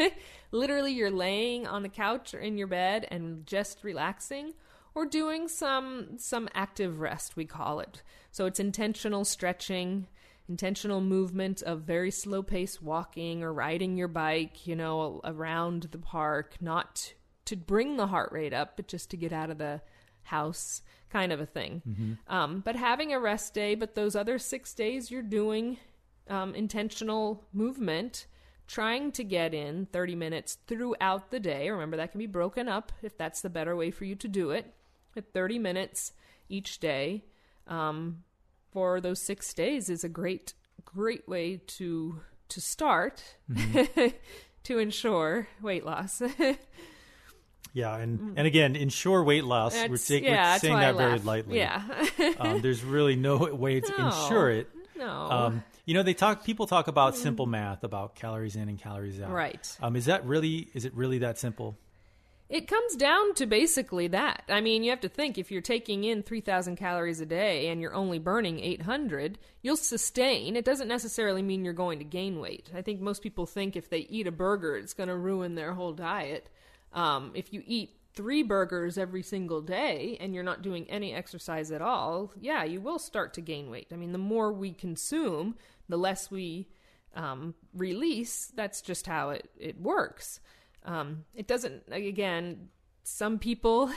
literally, 0.50 0.92
you're 0.92 1.10
laying 1.10 1.66
on 1.66 1.82
the 1.82 1.88
couch 1.88 2.34
or 2.34 2.40
in 2.40 2.58
your 2.58 2.66
bed 2.66 3.06
and 3.10 3.46
just 3.46 3.84
relaxing, 3.84 4.54
or 4.94 5.06
doing 5.06 5.48
some 5.48 6.18
some 6.18 6.48
active 6.54 7.00
rest. 7.00 7.36
We 7.36 7.44
call 7.44 7.80
it. 7.80 8.02
So 8.32 8.46
it's 8.46 8.58
intentional 8.58 9.24
stretching, 9.24 10.08
intentional 10.48 11.00
movement 11.00 11.62
of 11.62 11.82
very 11.82 12.10
slow 12.10 12.42
pace 12.42 12.82
walking 12.82 13.42
or 13.42 13.52
riding 13.52 13.96
your 13.96 14.08
bike. 14.08 14.66
You 14.66 14.74
know, 14.74 15.20
around 15.24 15.88
the 15.92 15.98
park, 15.98 16.56
not 16.60 17.14
to 17.44 17.56
bring 17.56 17.96
the 17.96 18.08
heart 18.08 18.32
rate 18.32 18.52
up, 18.52 18.76
but 18.76 18.88
just 18.88 19.10
to 19.10 19.16
get 19.16 19.32
out 19.32 19.50
of 19.50 19.58
the 19.58 19.80
house 20.22 20.82
kind 21.10 21.30
of 21.30 21.40
a 21.40 21.46
thing. 21.46 21.82
Um, 22.26 22.60
but 22.60 22.74
having 22.74 23.12
a 23.12 23.20
rest 23.20 23.52
day, 23.54 23.74
but 23.74 23.94
those 23.94 24.16
other 24.16 24.38
six 24.38 24.72
days 24.72 25.10
you're 25.10 25.22
doing 25.22 25.76
um, 26.32 26.54
intentional 26.54 27.44
movement, 27.52 28.26
trying 28.66 29.12
to 29.12 29.22
get 29.24 29.52
in 29.54 29.86
30 29.92 30.14
minutes 30.14 30.56
throughout 30.66 31.30
the 31.30 31.38
day. 31.40 31.68
Remember, 31.70 31.96
that 31.98 32.10
can 32.12 32.18
be 32.18 32.26
broken 32.26 32.68
up 32.68 32.90
if 33.02 33.16
that's 33.18 33.40
the 33.42 33.50
better 33.50 33.76
way 33.76 33.90
for 33.90 34.04
you 34.04 34.14
to 34.16 34.28
do 34.28 34.50
it. 34.50 34.72
At 35.16 35.32
30 35.34 35.58
minutes 35.58 36.12
each 36.48 36.80
day 36.80 37.24
um, 37.66 38.24
for 38.70 39.00
those 39.00 39.20
six 39.20 39.52
days 39.52 39.90
is 39.90 40.04
a 40.04 40.08
great, 40.08 40.54
great 40.84 41.28
way 41.28 41.60
to 41.78 42.20
to 42.48 42.60
start 42.60 43.22
to 44.64 44.78
ensure 44.78 45.48
weight 45.62 45.84
loss. 45.84 46.22
yeah 47.74 47.96
and 47.96 48.34
and 48.36 48.46
again 48.46 48.76
ensure 48.76 49.22
weight 49.24 49.44
loss 49.44 49.74
we're, 49.74 49.96
Mm. 49.96 50.06
Take, 50.08 50.24
yeah, 50.24 50.54
we're 50.54 50.58
saying 50.58 50.78
that 50.78 50.96
very 50.96 51.18
lightly 51.20 51.58
Yeah. 51.58 51.82
um, 52.38 52.60
there's 52.60 52.84
really 52.84 53.16
no 53.16 53.36
way 53.54 53.80
to 53.80 53.92
No. 53.98 54.06
ensure 54.06 54.50
it 54.50 54.68
no. 54.96 55.10
um, 55.10 55.64
you 55.84 55.94
know 55.94 56.02
they 56.02 56.14
talk 56.14 56.44
people 56.44 56.66
talk 56.66 56.88
about 56.88 57.16
simple 57.16 57.46
math 57.46 57.84
about 57.84 58.14
calories 58.14 58.56
in 58.56 58.68
and 58.68 58.78
calories 58.78 59.20
out. 59.20 59.30
Right. 59.30 59.76
um, 59.80 59.96
is 59.96 60.06
that 60.06 60.24
really 60.24 60.68
is 60.74 60.84
it 60.84 60.94
really 60.94 61.18
that 61.18 61.38
simple 61.38 61.76
It 62.48 62.68
comes 62.68 62.96
down 62.96 63.32
to 63.36 63.46
basically 63.46 64.08
that. 64.08 64.44
I 64.50 64.60
mean, 64.60 64.82
you 64.84 64.90
have 64.90 65.00
to 65.00 65.08
think 65.08 65.38
if 65.38 65.50
you're 65.50 65.62
taking 65.62 66.04
in 66.04 66.22
3,000 66.22 66.76
calories 66.76 67.18
a 67.18 67.24
day 67.24 67.68
and 67.68 67.80
you're 67.80 67.94
only 67.94 68.18
burning 68.18 68.60
800, 68.60 69.38
you'll 69.62 69.76
sustain. 69.76 70.54
It 70.54 70.64
doesn't 70.66 70.88
necessarily 70.88 71.40
mean 71.40 71.64
you're 71.64 71.72
going 71.72 71.98
to 71.98 72.04
gain 72.04 72.40
weight. 72.40 72.70
I 72.74 72.82
think 72.82 73.00
most 73.00 73.22
people 73.22 73.46
think 73.46 73.74
if 73.74 73.88
they 73.88 74.00
eat 74.00 74.26
a 74.26 74.32
burger, 74.32 74.76
it's 74.76 74.92
going 74.92 75.08
to 75.08 75.16
ruin 75.16 75.54
their 75.54 75.72
whole 75.72 75.94
diet. 75.94 76.50
Um, 76.92 77.32
if 77.34 77.54
you 77.54 77.62
eat 77.66 77.96
three 78.14 78.42
burgers 78.42 78.98
every 78.98 79.22
single 79.22 79.62
day 79.62 80.18
and 80.20 80.34
you're 80.34 80.44
not 80.44 80.60
doing 80.60 80.84
any 80.90 81.14
exercise 81.14 81.70
at 81.70 81.80
all, 81.80 82.32
yeah, 82.38 82.64
you 82.64 82.80
will 82.80 82.98
start 82.98 83.32
to 83.34 83.40
gain 83.40 83.70
weight. 83.70 83.88
I 83.92 83.96
mean, 83.96 84.12
the 84.12 84.18
more 84.18 84.52
we 84.52 84.72
consume, 84.72 85.56
the 85.88 85.96
less 85.96 86.30
we 86.30 86.68
um, 87.14 87.54
release. 87.74 88.52
That's 88.54 88.80
just 88.80 89.06
how 89.06 89.30
it, 89.30 89.50
it 89.58 89.80
works. 89.80 90.40
Um, 90.84 91.24
it 91.34 91.46
doesn't, 91.46 91.84
again, 91.90 92.68
some 93.04 93.38
people 93.38 93.92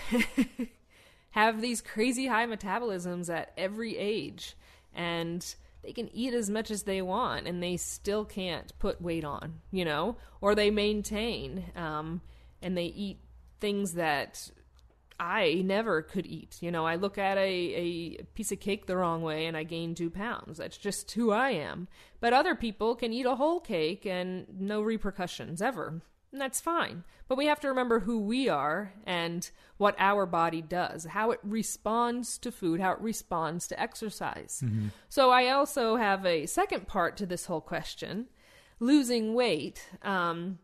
have 1.31 1.61
these 1.61 1.81
crazy 1.81 2.27
high 2.27 2.45
metabolisms 2.45 3.33
at 3.33 3.51
every 3.57 3.97
age 3.97 4.55
and 4.93 5.55
they 5.83 5.93
can 5.93 6.09
eat 6.15 6.33
as 6.33 6.49
much 6.49 6.71
as 6.71 6.83
they 6.83 7.01
want 7.01 7.47
and 7.47 7.61
they 7.61 7.77
still 7.77 8.25
can't 8.25 8.77
put 8.79 9.01
weight 9.01 9.23
on, 9.23 9.61
you 9.71 9.85
know, 9.85 10.17
or 10.41 10.55
they 10.55 10.71
maintain 10.71 11.65
um, 11.75 12.21
and 12.61 12.77
they 12.77 12.85
eat 12.85 13.19
things 13.59 13.93
that 13.93 14.49
I 15.19 15.61
never 15.65 16.01
could 16.01 16.25
eat. 16.25 16.57
You 16.61 16.71
know, 16.71 16.85
I 16.85 16.95
look 16.95 17.17
at 17.17 17.37
a, 17.37 17.41
a 17.41 18.23
piece 18.33 18.51
of 18.51 18.59
cake 18.59 18.85
the 18.85 18.97
wrong 18.97 19.21
way 19.21 19.45
and 19.45 19.55
I 19.55 19.63
gain 19.63 19.95
two 19.95 20.09
pounds. 20.09 20.57
That's 20.57 20.77
just 20.77 21.11
who 21.11 21.31
I 21.31 21.51
am. 21.51 21.87
But 22.19 22.33
other 22.33 22.55
people 22.55 22.95
can 22.95 23.13
eat 23.13 23.25
a 23.25 23.35
whole 23.35 23.59
cake 23.59 24.05
and 24.05 24.45
no 24.59 24.81
repercussions 24.81 25.61
ever. 25.61 26.01
And 26.31 26.41
that's 26.41 26.59
fine. 26.59 27.05
But 27.29 27.37
we 27.37 27.45
have 27.45 27.61
to 27.61 27.69
remember 27.69 28.01
who 28.01 28.19
we 28.19 28.49
are 28.49 28.91
and 29.05 29.49
what 29.77 29.95
our 29.99 30.25
body 30.25 30.61
does, 30.61 31.05
how 31.05 31.31
it 31.31 31.39
responds 31.43 32.37
to 32.39 32.51
food, 32.51 32.81
how 32.81 32.91
it 32.91 32.99
responds 32.99 33.67
to 33.69 33.79
exercise. 33.81 34.61
So 35.07 35.31
I 35.31 35.49
also 35.49 35.95
have 35.95 36.25
a 36.25 36.45
second 36.45 36.87
part 36.87 37.15
to 37.17 37.25
this 37.25 37.45
whole 37.45 37.61
question 37.61 38.27
losing 38.81 39.33
weight. 39.33 39.87
Um, 40.01 40.59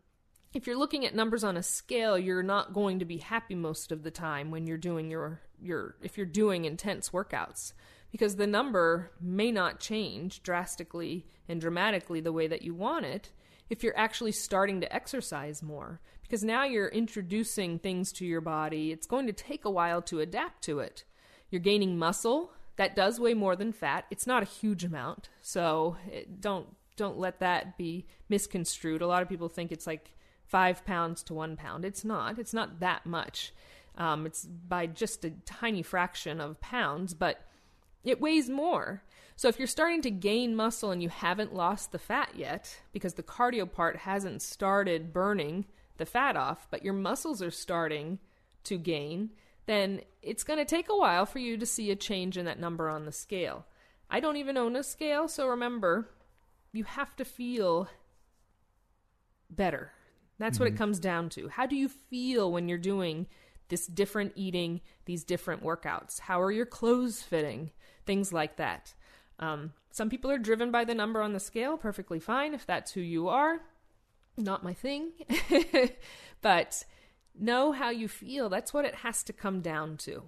if 0.53 0.67
you're 0.67 0.77
looking 0.77 1.05
at 1.05 1.15
numbers 1.15 1.43
on 1.43 1.57
a 1.57 1.63
scale, 1.63 2.17
you're 2.17 2.43
not 2.43 2.73
going 2.73 2.99
to 2.99 3.05
be 3.05 3.17
happy 3.17 3.55
most 3.55 3.91
of 3.91 4.03
the 4.03 4.11
time 4.11 4.51
when 4.51 4.67
you're 4.67 4.77
doing 4.77 5.09
your 5.09 5.41
your 5.61 5.95
if 6.01 6.17
you're 6.17 6.25
doing 6.25 6.65
intense 6.65 7.11
workouts 7.11 7.73
because 8.11 8.35
the 8.35 8.47
number 8.47 9.11
may 9.21 9.51
not 9.51 9.79
change 9.79 10.43
drastically 10.43 11.25
and 11.47 11.61
dramatically 11.61 12.19
the 12.19 12.33
way 12.33 12.47
that 12.47 12.63
you 12.63 12.73
want 12.73 13.05
it 13.05 13.31
if 13.69 13.83
you're 13.83 13.97
actually 13.97 14.31
starting 14.31 14.81
to 14.81 14.93
exercise 14.93 15.63
more 15.63 16.01
because 16.23 16.43
now 16.43 16.63
you're 16.63 16.87
introducing 16.87 17.77
things 17.77 18.11
to 18.13 18.25
your 18.25 18.41
body. 18.41 18.91
It's 18.91 19.07
going 19.07 19.27
to 19.27 19.33
take 19.33 19.65
a 19.65 19.69
while 19.69 20.01
to 20.03 20.19
adapt 20.19 20.61
to 20.63 20.79
it. 20.79 21.03
You're 21.49 21.61
gaining 21.61 21.97
muscle 21.97 22.51
that 22.77 22.95
does 22.95 23.19
weigh 23.19 23.33
more 23.33 23.55
than 23.55 23.71
fat. 23.71 24.05
It's 24.09 24.25
not 24.25 24.43
a 24.43 24.45
huge 24.45 24.83
amount, 24.83 25.29
so 25.41 25.97
it, 26.09 26.41
don't 26.41 26.67
don't 26.97 27.17
let 27.17 27.39
that 27.39 27.77
be 27.77 28.05
misconstrued. 28.29 29.01
A 29.01 29.07
lot 29.07 29.21
of 29.21 29.29
people 29.29 29.49
think 29.49 29.71
it's 29.71 29.87
like 29.87 30.13
five 30.51 30.85
pounds 30.85 31.23
to 31.23 31.33
one 31.33 31.55
pound. 31.55 31.85
It's 31.85 32.03
not. 32.03 32.37
It's 32.37 32.53
not 32.53 32.81
that 32.81 33.05
much. 33.05 33.53
Um, 33.97 34.25
it's 34.25 34.45
by 34.45 34.85
just 34.85 35.23
a 35.23 35.31
tiny 35.45 35.81
fraction 35.81 36.41
of 36.41 36.59
pounds, 36.59 37.13
but 37.13 37.45
it 38.03 38.19
weighs 38.19 38.49
more. 38.49 39.01
So 39.37 39.47
if 39.47 39.57
you're 39.57 39.67
starting 39.67 40.01
to 40.03 40.11
gain 40.11 40.55
muscle 40.55 40.91
and 40.91 41.01
you 41.01 41.09
haven't 41.09 41.55
lost 41.55 41.91
the 41.91 41.99
fat 41.99 42.31
yet, 42.35 42.81
because 42.91 43.13
the 43.13 43.23
cardio 43.23 43.71
part 43.71 43.95
hasn't 43.95 44.41
started 44.41 45.13
burning 45.13 45.65
the 45.97 46.05
fat 46.05 46.35
off, 46.35 46.67
but 46.69 46.83
your 46.83 46.93
muscles 46.93 47.41
are 47.41 47.51
starting 47.51 48.19
to 48.65 48.77
gain, 48.77 49.31
then 49.67 50.01
it's 50.21 50.43
going 50.43 50.59
to 50.59 50.65
take 50.65 50.89
a 50.89 50.97
while 50.97 51.25
for 51.25 51.39
you 51.39 51.57
to 51.57 51.65
see 51.65 51.91
a 51.91 51.95
change 51.95 52.37
in 52.37 52.45
that 52.45 52.59
number 52.59 52.89
on 52.89 53.05
the 53.05 53.11
scale. 53.11 53.65
I 54.09 54.19
don't 54.19 54.37
even 54.37 54.57
own 54.57 54.75
a 54.75 54.83
scale, 54.83 55.27
so 55.27 55.47
remember, 55.47 56.09
you 56.73 56.83
have 56.83 57.15
to 57.15 57.25
feel 57.25 57.87
better. 59.49 59.93
That's 60.41 60.55
mm-hmm. 60.55 60.65
what 60.65 60.73
it 60.73 60.77
comes 60.77 60.99
down 60.99 61.29
to. 61.29 61.49
How 61.49 61.65
do 61.65 61.75
you 61.75 61.87
feel 61.87 62.51
when 62.51 62.67
you're 62.67 62.77
doing 62.77 63.27
this 63.69 63.87
different 63.87 64.33
eating, 64.35 64.81
these 65.05 65.23
different 65.23 65.63
workouts? 65.63 66.19
How 66.19 66.41
are 66.41 66.51
your 66.51 66.65
clothes 66.65 67.21
fitting? 67.21 67.71
Things 68.05 68.33
like 68.33 68.57
that. 68.57 68.93
Um, 69.39 69.73
some 69.91 70.09
people 70.09 70.31
are 70.31 70.37
driven 70.37 70.71
by 70.71 70.85
the 70.85 70.95
number 70.95 71.21
on 71.21 71.33
the 71.33 71.39
scale, 71.39 71.77
perfectly 71.77 72.19
fine 72.19 72.53
if 72.53 72.65
that's 72.65 72.91
who 72.91 73.01
you 73.01 73.27
are. 73.27 73.61
Not 74.37 74.63
my 74.63 74.73
thing. 74.73 75.11
but 76.41 76.85
know 77.37 77.71
how 77.71 77.89
you 77.89 78.07
feel. 78.07 78.49
That's 78.49 78.73
what 78.73 78.85
it 78.85 78.95
has 78.95 79.23
to 79.23 79.33
come 79.33 79.61
down 79.61 79.97
to. 79.97 80.23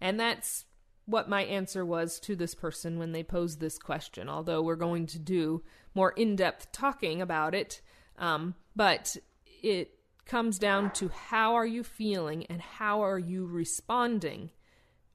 And 0.00 0.18
that's 0.18 0.66
what 1.06 1.28
my 1.28 1.42
answer 1.42 1.84
was 1.84 2.20
to 2.20 2.36
this 2.36 2.54
person 2.54 2.98
when 2.98 3.12
they 3.12 3.22
posed 3.22 3.60
this 3.60 3.78
question, 3.78 4.28
although 4.28 4.62
we're 4.62 4.76
going 4.76 5.06
to 5.06 5.18
do 5.18 5.62
more 5.94 6.12
in 6.12 6.36
depth 6.36 6.70
talking 6.72 7.20
about 7.20 7.54
it. 7.54 7.80
Um, 8.16 8.54
but 8.76 9.16
it 9.62 9.94
comes 10.26 10.58
down 10.58 10.92
to 10.92 11.08
how 11.08 11.54
are 11.54 11.66
you 11.66 11.82
feeling 11.82 12.46
and 12.46 12.60
how 12.60 13.02
are 13.02 13.18
you 13.18 13.46
responding 13.46 14.50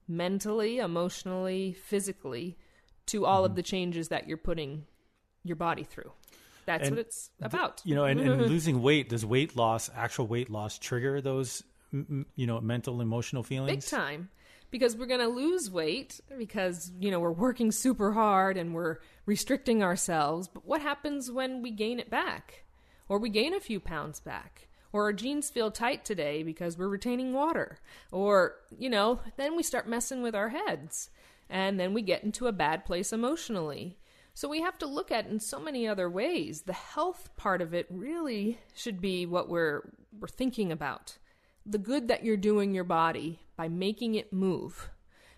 mentally, 0.08 0.80
emotionally, 0.80 1.74
physically 1.74 2.58
to 3.08 3.26
all 3.26 3.44
mm-hmm. 3.44 3.52
of 3.52 3.56
the 3.56 3.64
changes 3.64 4.10
that 4.10 4.28
you're 4.28 4.38
putting 4.38 4.86
your 5.44 5.56
body 5.56 5.84
through. 5.84 6.12
That's 6.66 6.88
and 6.88 6.98
what 6.98 7.06
it's 7.06 7.30
about. 7.42 7.82
you 7.86 7.96
know, 7.96 8.06
and, 8.06 8.20
and 8.20 8.42
losing 8.48 8.82
weight, 8.82 9.10
does 9.10 9.26
weight 9.26 9.56
loss, 9.56 9.90
actual 9.96 10.28
weight 10.28 10.50
loss, 10.50 10.80
trigger 10.80 11.22
those, 11.22 11.64
you 11.92 12.48
know, 12.48 12.60
mental, 12.60 13.02
emotional 13.02 13.44
feelings? 13.44 13.86
Big 13.86 13.90
time. 13.90 14.30
Because 14.72 14.98
we're 14.98 15.06
going 15.06 15.22
to 15.22 15.28
lose 15.28 15.70
weight 15.70 16.20
because, 16.38 16.92
you 17.00 17.12
know, 17.12 17.20
we're 17.20 17.32
working 17.32 17.72
super 17.72 18.12
hard 18.12 18.58
and 18.58 18.74
we're 18.74 18.98
restricting 19.26 19.84
ourselves. 19.84 20.48
But 20.48 20.66
what 20.66 20.82
happens 20.82 21.32
when 21.32 21.62
we 21.62 21.72
gain 21.72 22.00
it 22.00 22.10
back? 22.10 22.65
Or 23.08 23.20
we 23.20 23.30
gain 23.30 23.54
a 23.54 23.60
few 23.60 23.80
pounds 23.80 24.20
back? 24.20 24.68
Or 24.92 25.04
our 25.04 25.14
jeans 25.14 25.50
feel 25.50 25.72
tight 25.72 26.06
today 26.06 26.42
because 26.44 26.78
we're 26.78 26.88
retaining 26.88 27.34
water? 27.34 27.80
Or, 28.12 28.56
you 28.78 28.90
know, 28.90 29.20
then 29.38 29.56
we 29.56 29.64
start 29.64 29.88
messing 29.88 30.22
with 30.22 30.36
our 30.36 30.50
heads. 30.50 31.10
And 31.50 31.80
then 31.80 31.94
we 31.94 32.02
get 32.02 32.24
into 32.24 32.48
a 32.48 32.52
bad 32.52 32.86
place 32.86 33.14
emotionally 33.14 33.98
so 34.36 34.50
we 34.50 34.62
have 34.62 34.78
to 34.80 34.86
look 34.86 35.12
at 35.12 35.28
in 35.28 35.40
so 35.40 35.60
many 35.60 35.88
other 35.88 36.10
ways. 36.10 36.64
The 36.64 36.74
health 36.74 37.30
part 37.38 37.62
of 37.62 37.74
it 37.74 37.88
really 37.90 38.60
should 38.76 39.00
be 39.00 39.26
what 39.26 39.48
we're 39.48 39.90
we're 40.20 40.28
thinking 40.28 40.74
about. 40.74 41.18
The 41.66 41.78
good 41.78 42.10
that 42.10 42.26
you're 42.26 42.38
doing 42.38 42.76
your 42.76 42.84
body 42.84 43.40
by 43.56 43.70
making 43.70 44.16
it 44.16 44.34
move, 44.34 44.90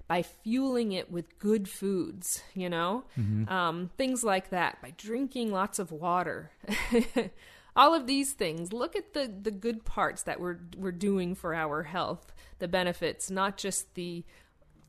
by 0.08 0.24
fueling 0.24 0.94
it 0.94 1.12
with 1.12 1.38
good 1.38 1.70
foods, 1.70 2.42
you 2.56 2.70
know, 2.70 3.04
mm-hmm. 3.18 3.48
um, 3.54 3.92
things 3.98 4.24
like 4.24 4.50
that. 4.50 4.82
By 4.82 4.94
drinking 4.98 5.52
lots 5.52 5.78
of 5.78 5.92
water. 5.92 6.52
all 7.78 7.94
of 7.94 8.08
these 8.08 8.34
things 8.34 8.74
look 8.74 8.96
at 8.96 9.14
the 9.14 9.32
the 9.42 9.52
good 9.52 9.86
parts 9.86 10.24
that 10.24 10.40
we're 10.40 10.60
we're 10.76 10.92
doing 10.92 11.36
for 11.36 11.56
our 11.56 11.84
health 11.84 12.34
the 12.60 12.68
benefits 12.68 13.32
not 13.32 13.58
just 13.58 13.94
the 13.94 14.26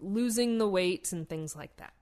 losing 0.01 0.59
the 0.59 0.69
weight 0.69 1.13
and 1.13 1.29
things 1.29 1.55
like 1.55 1.77
that 1.77 1.93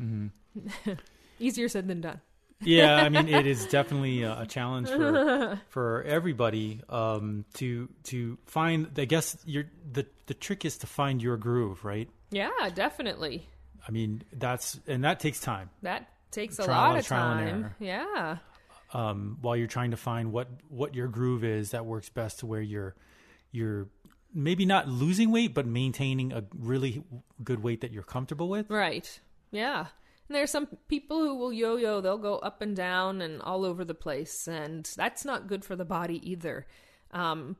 mm-hmm. 0.00 0.28
Easier 1.38 1.68
said 1.68 1.86
than 1.88 2.00
done. 2.00 2.20
yeah, 2.60 2.96
I 2.96 3.10
mean, 3.10 3.28
it 3.28 3.46
is 3.46 3.66
definitely 3.66 4.22
a 4.22 4.46
challenge 4.46 4.88
for 4.88 5.60
for 5.68 6.02
everybody 6.04 6.80
um, 6.88 7.44
to 7.54 7.88
to 8.04 8.38
find. 8.46 8.88
I 8.96 9.04
guess 9.04 9.36
your 9.44 9.64
the 9.92 10.06
the 10.26 10.34
trick 10.34 10.64
is 10.64 10.78
to 10.78 10.86
find 10.86 11.20
your 11.20 11.36
groove, 11.36 11.84
right? 11.84 12.08
Yeah, 12.30 12.50
definitely. 12.74 13.46
I 13.86 13.90
mean, 13.90 14.22
that's 14.32 14.80
and 14.86 15.04
that 15.04 15.20
takes 15.20 15.40
time. 15.40 15.68
That 15.82 16.08
takes 16.30 16.58
a 16.58 16.64
lot 16.64 16.98
of 16.98 17.06
time. 17.06 17.74
Yeah. 17.78 18.38
Um, 18.92 19.38
while 19.40 19.56
you're 19.56 19.66
trying 19.66 19.90
to 19.90 19.96
find 19.96 20.32
what 20.32 20.48
what 20.68 20.94
your 20.94 21.08
groove 21.08 21.42
is 21.42 21.72
that 21.72 21.84
works 21.84 22.08
best 22.08 22.38
to 22.40 22.46
where 22.46 22.60
you're 22.60 22.94
you're 23.50 23.88
maybe 24.32 24.66
not 24.66 24.86
losing 24.86 25.32
weight, 25.32 25.54
but 25.54 25.66
maintaining 25.66 26.32
a 26.32 26.44
really 26.56 27.02
good 27.42 27.62
weight 27.62 27.80
that 27.80 27.90
you're 27.90 28.02
comfortable 28.02 28.48
with. 28.48 28.70
Right. 28.70 29.20
Yeah. 29.50 29.86
And 30.28 30.34
there 30.34 30.42
are 30.42 30.48
some 30.48 30.68
people 30.88 31.18
who 31.18 31.36
will 31.36 31.52
yo 31.52 31.76
yo, 31.76 32.00
they'll 32.00 32.18
go 32.18 32.36
up 32.36 32.60
and 32.62 32.76
down 32.76 33.20
and 33.20 33.40
all 33.42 33.64
over 33.64 33.84
the 33.84 33.94
place, 33.94 34.46
and 34.46 34.88
that's 34.96 35.24
not 35.24 35.46
good 35.46 35.64
for 35.64 35.76
the 35.76 35.84
body 35.84 36.20
either. 36.28 36.66
Um, 37.12 37.56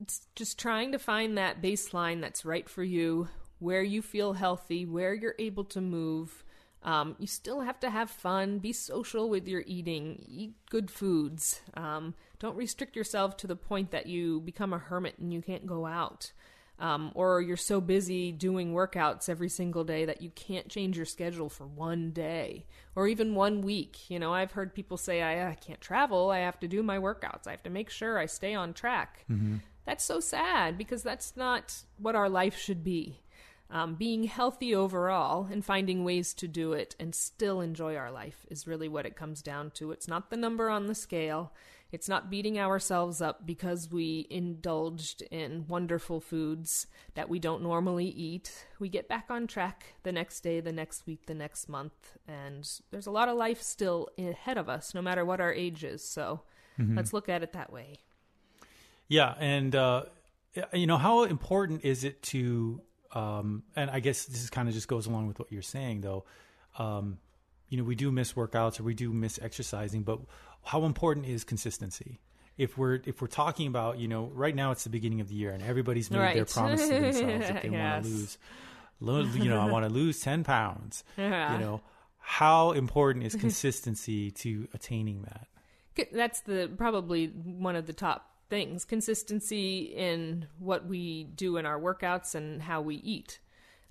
it's 0.00 0.26
just 0.34 0.58
trying 0.58 0.92
to 0.92 0.98
find 0.98 1.36
that 1.36 1.62
baseline 1.62 2.20
that's 2.20 2.44
right 2.44 2.68
for 2.68 2.82
you, 2.82 3.28
where 3.58 3.82
you 3.82 4.00
feel 4.00 4.34
healthy, 4.34 4.86
where 4.86 5.14
you're 5.14 5.34
able 5.38 5.64
to 5.64 5.80
move. 5.80 6.44
Um, 6.82 7.16
you 7.18 7.26
still 7.26 7.60
have 7.60 7.80
to 7.80 7.90
have 7.90 8.08
fun, 8.10 8.60
be 8.60 8.72
social 8.72 9.28
with 9.28 9.48
your 9.48 9.64
eating, 9.66 10.24
eat 10.28 10.54
good 10.70 10.90
foods. 10.90 11.60
Um, 11.74 12.14
don't 12.38 12.56
restrict 12.56 12.94
yourself 12.94 13.36
to 13.38 13.46
the 13.46 13.56
point 13.56 13.90
that 13.90 14.06
you 14.06 14.40
become 14.40 14.72
a 14.72 14.78
hermit 14.78 15.18
and 15.18 15.32
you 15.32 15.42
can't 15.42 15.66
go 15.66 15.86
out 15.86 16.32
um, 16.80 17.10
or 17.14 17.40
you're 17.40 17.56
so 17.56 17.80
busy 17.80 18.30
doing 18.30 18.72
workouts 18.72 19.28
every 19.28 19.48
single 19.48 19.84
day 19.84 20.04
that 20.04 20.22
you 20.22 20.30
can't 20.30 20.68
change 20.68 20.96
your 20.96 21.06
schedule 21.06 21.48
for 21.48 21.66
one 21.66 22.10
day 22.10 22.66
or 22.94 23.08
even 23.08 23.34
one 23.34 23.62
week. 23.62 24.08
You 24.08 24.18
know, 24.18 24.32
I've 24.32 24.52
heard 24.52 24.74
people 24.74 24.96
say, 24.96 25.20
I, 25.20 25.50
I 25.50 25.54
can't 25.54 25.80
travel. 25.80 26.30
I 26.30 26.38
have 26.38 26.60
to 26.60 26.68
do 26.68 26.82
my 26.82 26.98
workouts. 26.98 27.46
I 27.46 27.50
have 27.50 27.62
to 27.64 27.70
make 27.70 27.90
sure 27.90 28.18
I 28.18 28.26
stay 28.26 28.54
on 28.54 28.74
track. 28.74 29.24
Mm-hmm. 29.30 29.56
That's 29.86 30.04
so 30.04 30.20
sad 30.20 30.78
because 30.78 31.02
that's 31.02 31.36
not 31.36 31.74
what 31.96 32.14
our 32.14 32.28
life 32.28 32.56
should 32.56 32.84
be. 32.84 33.20
Um, 33.70 33.96
being 33.96 34.24
healthy 34.24 34.74
overall 34.74 35.46
and 35.50 35.62
finding 35.62 36.02
ways 36.02 36.32
to 36.34 36.48
do 36.48 36.72
it 36.72 36.96
and 36.98 37.14
still 37.14 37.60
enjoy 37.60 37.96
our 37.96 38.10
life 38.10 38.46
is 38.50 38.66
really 38.66 38.88
what 38.88 39.04
it 39.04 39.14
comes 39.14 39.42
down 39.42 39.72
to. 39.72 39.90
It's 39.92 40.08
not 40.08 40.30
the 40.30 40.38
number 40.38 40.70
on 40.70 40.86
the 40.86 40.94
scale. 40.94 41.52
It's 41.90 42.08
not 42.08 42.30
beating 42.30 42.58
ourselves 42.58 43.22
up 43.22 43.46
because 43.46 43.90
we 43.90 44.26
indulged 44.28 45.22
in 45.30 45.66
wonderful 45.68 46.20
foods 46.20 46.86
that 47.14 47.30
we 47.30 47.38
don't 47.38 47.62
normally 47.62 48.06
eat. 48.06 48.66
We 48.78 48.90
get 48.90 49.08
back 49.08 49.26
on 49.30 49.46
track 49.46 49.94
the 50.02 50.12
next 50.12 50.40
day, 50.40 50.60
the 50.60 50.72
next 50.72 51.06
week, 51.06 51.26
the 51.26 51.34
next 51.34 51.68
month, 51.68 52.18
and 52.26 52.70
there's 52.90 53.06
a 53.06 53.10
lot 53.10 53.28
of 53.28 53.36
life 53.36 53.62
still 53.62 54.08
ahead 54.18 54.58
of 54.58 54.68
us, 54.68 54.94
no 54.94 55.00
matter 55.00 55.24
what 55.24 55.40
our 55.40 55.52
age 55.52 55.82
is. 55.82 56.02
So 56.04 56.42
mm-hmm. 56.78 56.96
let's 56.96 57.14
look 57.14 57.28
at 57.28 57.42
it 57.42 57.54
that 57.54 57.72
way. 57.72 57.96
Yeah, 59.08 59.34
and 59.38 59.74
uh, 59.74 60.04
you 60.74 60.86
know 60.86 60.98
how 60.98 61.24
important 61.24 61.84
is 61.84 62.04
it 62.04 62.22
to, 62.24 62.82
um, 63.12 63.62
and 63.74 63.90
I 63.90 64.00
guess 64.00 64.24
this 64.26 64.42
is 64.42 64.50
kind 64.50 64.68
of 64.68 64.74
just 64.74 64.88
goes 64.88 65.06
along 65.06 65.28
with 65.28 65.38
what 65.38 65.50
you're 65.50 65.62
saying, 65.62 66.02
though. 66.02 66.24
Um, 66.78 67.18
you 67.68 67.78
know, 67.78 67.84
we 67.84 67.94
do 67.94 68.10
miss 68.10 68.32
workouts 68.32 68.80
or 68.80 68.82
we 68.82 68.94
do 68.94 69.12
miss 69.12 69.38
exercising, 69.42 70.02
but 70.02 70.20
how 70.64 70.84
important 70.84 71.26
is 71.26 71.44
consistency? 71.44 72.20
If 72.56 72.76
we're 72.76 73.00
if 73.04 73.20
we're 73.20 73.28
talking 73.28 73.68
about 73.68 73.98
you 73.98 74.08
know 74.08 74.30
right 74.34 74.54
now 74.54 74.72
it's 74.72 74.84
the 74.84 74.90
beginning 74.90 75.20
of 75.20 75.28
the 75.28 75.34
year 75.34 75.52
and 75.52 75.62
everybody's 75.62 76.10
made 76.10 76.18
right. 76.18 76.34
their 76.34 76.44
promise 76.44 76.88
to 76.88 76.94
themselves 76.94 77.48
that 77.48 77.62
they 77.62 77.68
yes. 77.72 78.04
want 78.04 78.04
to 78.04 79.04
lose, 79.04 79.36
you 79.36 79.48
know, 79.48 79.60
I 79.60 79.70
want 79.70 79.86
to 79.86 79.92
lose 79.92 80.20
ten 80.20 80.44
pounds. 80.44 81.04
Yeah. 81.16 81.54
You 81.54 81.64
know, 81.64 81.80
how 82.18 82.72
important 82.72 83.24
is 83.24 83.36
consistency 83.36 84.30
to 84.32 84.68
attaining 84.74 85.22
that? 85.22 85.46
That's 86.12 86.40
the 86.40 86.70
probably 86.76 87.26
one 87.26 87.76
of 87.76 87.86
the 87.86 87.92
top 87.92 88.37
things 88.48 88.84
consistency 88.84 89.82
in 89.94 90.46
what 90.58 90.86
we 90.86 91.24
do 91.24 91.56
in 91.56 91.66
our 91.66 91.78
workouts 91.78 92.34
and 92.34 92.62
how 92.62 92.80
we 92.80 92.96
eat 92.96 93.38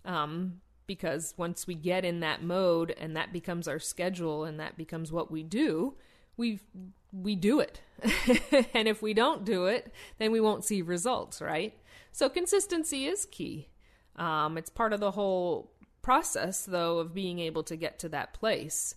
um, 0.05 0.61
because 0.85 1.33
once 1.37 1.67
we 1.67 1.75
get 1.75 2.05
in 2.05 2.21
that 2.21 2.41
mode 2.41 2.95
and 2.99 3.15
that 3.15 3.33
becomes 3.33 3.67
our 3.67 3.79
schedule 3.79 4.43
and 4.43 4.59
that 4.59 4.77
becomes 4.77 5.11
what 5.11 5.29
we 5.31 5.43
do 5.43 5.95
we 6.37 6.59
we 7.11 7.35
do 7.35 7.59
it. 7.59 7.81
and 8.73 8.87
if 8.87 9.01
we 9.01 9.13
don't 9.13 9.43
do 9.43 9.65
it, 9.65 9.91
then 10.19 10.31
we 10.31 10.39
won't 10.39 10.63
see 10.63 10.81
results, 10.81 11.41
right? 11.41 11.73
So 12.11 12.29
consistency 12.29 13.05
is 13.05 13.25
key. 13.25 13.69
Um, 14.15 14.57
it's 14.57 14.69
part 14.69 14.93
of 14.93 14.99
the 14.99 15.11
whole 15.11 15.71
process, 16.01 16.63
though, 16.63 16.99
of 16.99 17.13
being 17.13 17.39
able 17.39 17.63
to 17.63 17.75
get 17.75 17.99
to 17.99 18.09
that 18.09 18.33
place 18.33 18.95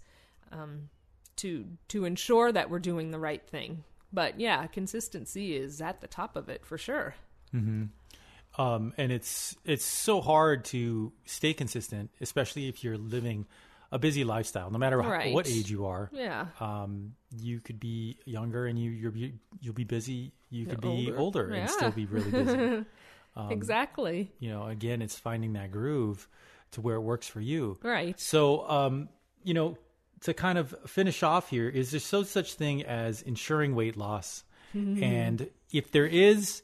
um, 0.53 0.91
to 1.37 1.67
to 1.89 2.05
ensure 2.05 2.53
that 2.53 2.71
we're 2.71 2.79
doing 2.79 3.11
the 3.11 3.19
right 3.19 3.47
thing. 3.47 3.85
But 4.13 4.41
yeah, 4.41 4.67
consistency 4.67 5.57
is 5.57 5.81
at 5.81 6.01
the 6.01 6.07
top 6.07 6.37
of 6.37 6.49
it 6.49 6.65
for 6.67 6.77
sure. 6.79 7.15
Mm-hmm. 7.55 8.61
Um, 8.61 8.93
and 8.99 9.13
it's 9.13 9.57
it's 9.65 9.85
so 9.85 10.21
hard 10.21 10.65
to 10.67 11.13
stay 11.25 11.53
consistent, 11.55 12.11
especially 12.21 12.69
if 12.69 12.83
you're 12.83 12.99
living 12.99 13.47
a 13.93 13.99
busy 13.99 14.25
lifestyle, 14.25 14.71
no 14.71 14.79
matter 14.79 15.01
how- 15.03 15.31
what 15.31 15.49
age 15.49 15.71
you 15.71 15.87
are. 15.87 16.11
Yeah. 16.13 16.47
Um, 16.61 17.15
you 17.37 17.61
could 17.61 17.79
be 17.81 18.19
younger 18.25 18.67
and 18.67 18.79
you 18.79 18.91
you're, 18.91 19.11
be- 19.11 19.35
you'll 19.61 19.75
be 19.75 19.85
busy. 19.85 20.33
You 20.49 20.67
could 20.67 20.83
You're 20.83 20.93
be 20.97 21.07
older. 21.17 21.19
older, 21.47 21.51
and 21.53 21.71
still 21.71 21.91
be 21.93 22.07
really 22.07 22.31
busy. 22.31 22.85
Um, 23.37 23.53
exactly. 23.53 24.33
you 24.41 24.51
know, 24.51 24.67
again, 24.67 25.01
it's 25.01 25.17
finding 25.17 25.53
that 25.53 25.71
groove 25.71 26.27
to 26.73 26.81
where 26.81 26.97
it 26.97 27.01
works 27.01 27.29
for 27.29 27.41
you. 27.41 27.79
Right. 27.81 28.19
So, 28.19 28.69
um, 28.69 29.09
you 29.45 29.55
know, 29.55 29.79
to 30.23 30.35
kind 30.35 30.59
of 30.59 30.75
finish 30.87 31.23
off 31.23 31.51
here, 31.51 31.69
is 31.69 31.91
there 31.93 32.01
so 32.01 32.23
such 32.23 32.55
thing 32.55 32.83
as 32.83 33.23
ensuring 33.23 33.75
weight 33.75 33.97
loss? 33.97 34.45
and 34.73 35.49
if 35.73 35.91
there 35.91 36.07
is, 36.07 36.63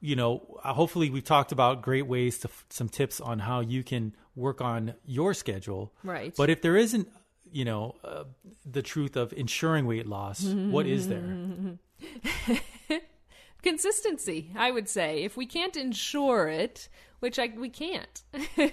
you 0.00 0.14
know, 0.14 0.60
uh, 0.62 0.72
hopefully 0.74 1.10
we've 1.10 1.24
talked 1.24 1.50
about 1.50 1.82
great 1.82 2.06
ways 2.06 2.38
to 2.38 2.48
f- 2.48 2.64
some 2.70 2.88
tips 2.88 3.20
on 3.20 3.40
how 3.40 3.58
you 3.60 3.82
can 3.82 4.14
work 4.36 4.60
on 4.60 4.94
your 5.04 5.34
schedule. 5.34 5.92
Right. 6.04 6.32
But 6.36 6.50
if 6.50 6.62
there 6.62 6.76
isn't, 6.76 7.08
you 7.50 7.64
know, 7.64 7.96
uh, 8.04 8.24
the 8.64 8.82
truth 8.82 9.16
of 9.16 9.32
ensuring 9.32 9.86
weight 9.86 10.06
loss, 10.06 10.44
what 10.44 10.86
is 10.86 11.08
there? 11.08 11.78
consistency 13.62 14.52
i 14.54 14.70
would 14.70 14.88
say 14.88 15.24
if 15.24 15.36
we 15.36 15.44
can't 15.44 15.76
ensure 15.76 16.46
it 16.46 16.88
which 17.20 17.38
I, 17.38 17.52
we 17.56 17.68
can't. 17.68 18.22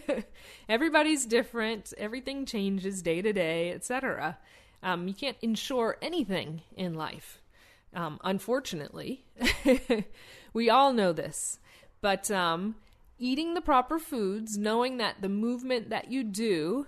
Everybody's 0.69 1.25
different. 1.25 1.93
Everything 1.97 2.45
changes 2.45 3.01
day 3.01 3.21
to 3.21 3.34
day 3.34 3.71
etc 3.71 4.38
um, 4.82 5.08
you 5.08 5.13
can't 5.13 5.38
ensure 5.41 5.97
anything 6.01 6.62
in 6.75 6.93
life 6.93 7.39
um, 7.95 8.19
unfortunately. 8.23 9.23
We 10.53 10.69
all 10.69 10.93
know 10.93 11.12
this. 11.12 11.60
But 12.01 12.29
um, 12.29 12.75
eating 13.17 13.53
the 13.53 13.62
proper 13.62 13.97
foods 13.97 14.58
knowing 14.58 14.97
that 14.97 15.21
the 15.21 15.29
movement 15.29 15.89
that 15.89 16.12
you 16.12 16.23
do 16.23 16.88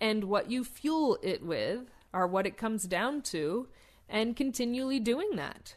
and 0.00 0.24
what 0.24 0.50
you 0.50 0.64
fuel 0.64 1.18
it 1.22 1.44
with 1.44 1.90
are 2.12 2.26
what 2.26 2.46
it 2.46 2.56
comes 2.56 2.84
down 2.84 3.22
to, 3.22 3.68
and 4.08 4.36
continually 4.36 5.00
doing 5.00 5.30
that. 5.34 5.74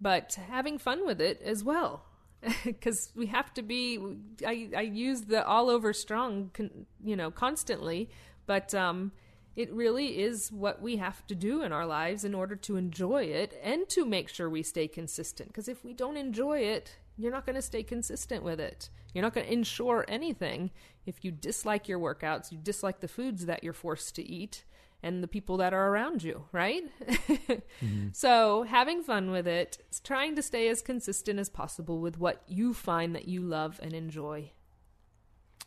But 0.00 0.38
having 0.48 0.78
fun 0.78 1.04
with 1.04 1.20
it 1.20 1.42
as 1.42 1.62
well. 1.62 2.04
Because 2.64 3.10
we 3.14 3.26
have 3.26 3.52
to 3.54 3.62
be, 3.62 3.98
I, 4.46 4.68
I 4.76 4.82
use 4.82 5.22
the 5.22 5.46
all 5.46 5.70
over 5.70 5.92
strong, 5.92 6.50
con, 6.52 6.86
you 7.02 7.16
know, 7.16 7.30
constantly, 7.30 8.10
but 8.46 8.74
um, 8.74 9.12
it 9.56 9.72
really 9.72 10.20
is 10.20 10.50
what 10.50 10.82
we 10.82 10.96
have 10.96 11.26
to 11.28 11.34
do 11.34 11.62
in 11.62 11.72
our 11.72 11.86
lives 11.86 12.24
in 12.24 12.34
order 12.34 12.56
to 12.56 12.76
enjoy 12.76 13.24
it 13.24 13.58
and 13.62 13.88
to 13.90 14.04
make 14.04 14.28
sure 14.28 14.50
we 14.50 14.62
stay 14.62 14.88
consistent. 14.88 15.48
Because 15.48 15.68
if 15.68 15.84
we 15.84 15.92
don't 15.92 16.16
enjoy 16.16 16.58
it, 16.60 16.96
you're 17.16 17.32
not 17.32 17.46
going 17.46 17.56
to 17.56 17.62
stay 17.62 17.82
consistent 17.82 18.42
with 18.42 18.60
it. 18.60 18.90
You're 19.12 19.22
not 19.22 19.34
going 19.34 19.46
to 19.46 19.52
ensure 19.52 20.04
anything 20.08 20.70
if 21.06 21.24
you 21.24 21.30
dislike 21.30 21.86
your 21.88 22.00
workouts, 22.00 22.50
you 22.50 22.58
dislike 22.58 23.00
the 23.00 23.08
foods 23.08 23.46
that 23.46 23.62
you're 23.62 23.72
forced 23.72 24.16
to 24.16 24.28
eat, 24.28 24.64
and 25.04 25.22
the 25.22 25.28
people 25.28 25.58
that 25.58 25.74
are 25.74 25.88
around 25.88 26.24
you, 26.24 26.44
right? 26.50 26.82
Mm-hmm. 27.84 28.08
So, 28.12 28.62
having 28.62 29.02
fun 29.02 29.30
with 29.30 29.46
it, 29.46 29.78
trying 30.04 30.36
to 30.36 30.42
stay 30.42 30.68
as 30.68 30.80
consistent 30.80 31.38
as 31.38 31.48
possible 31.48 31.98
with 31.98 32.18
what 32.18 32.42
you 32.46 32.72
find 32.72 33.14
that 33.14 33.26
you 33.28 33.42
love 33.42 33.78
and 33.82 33.92
enjoy. 33.92 34.52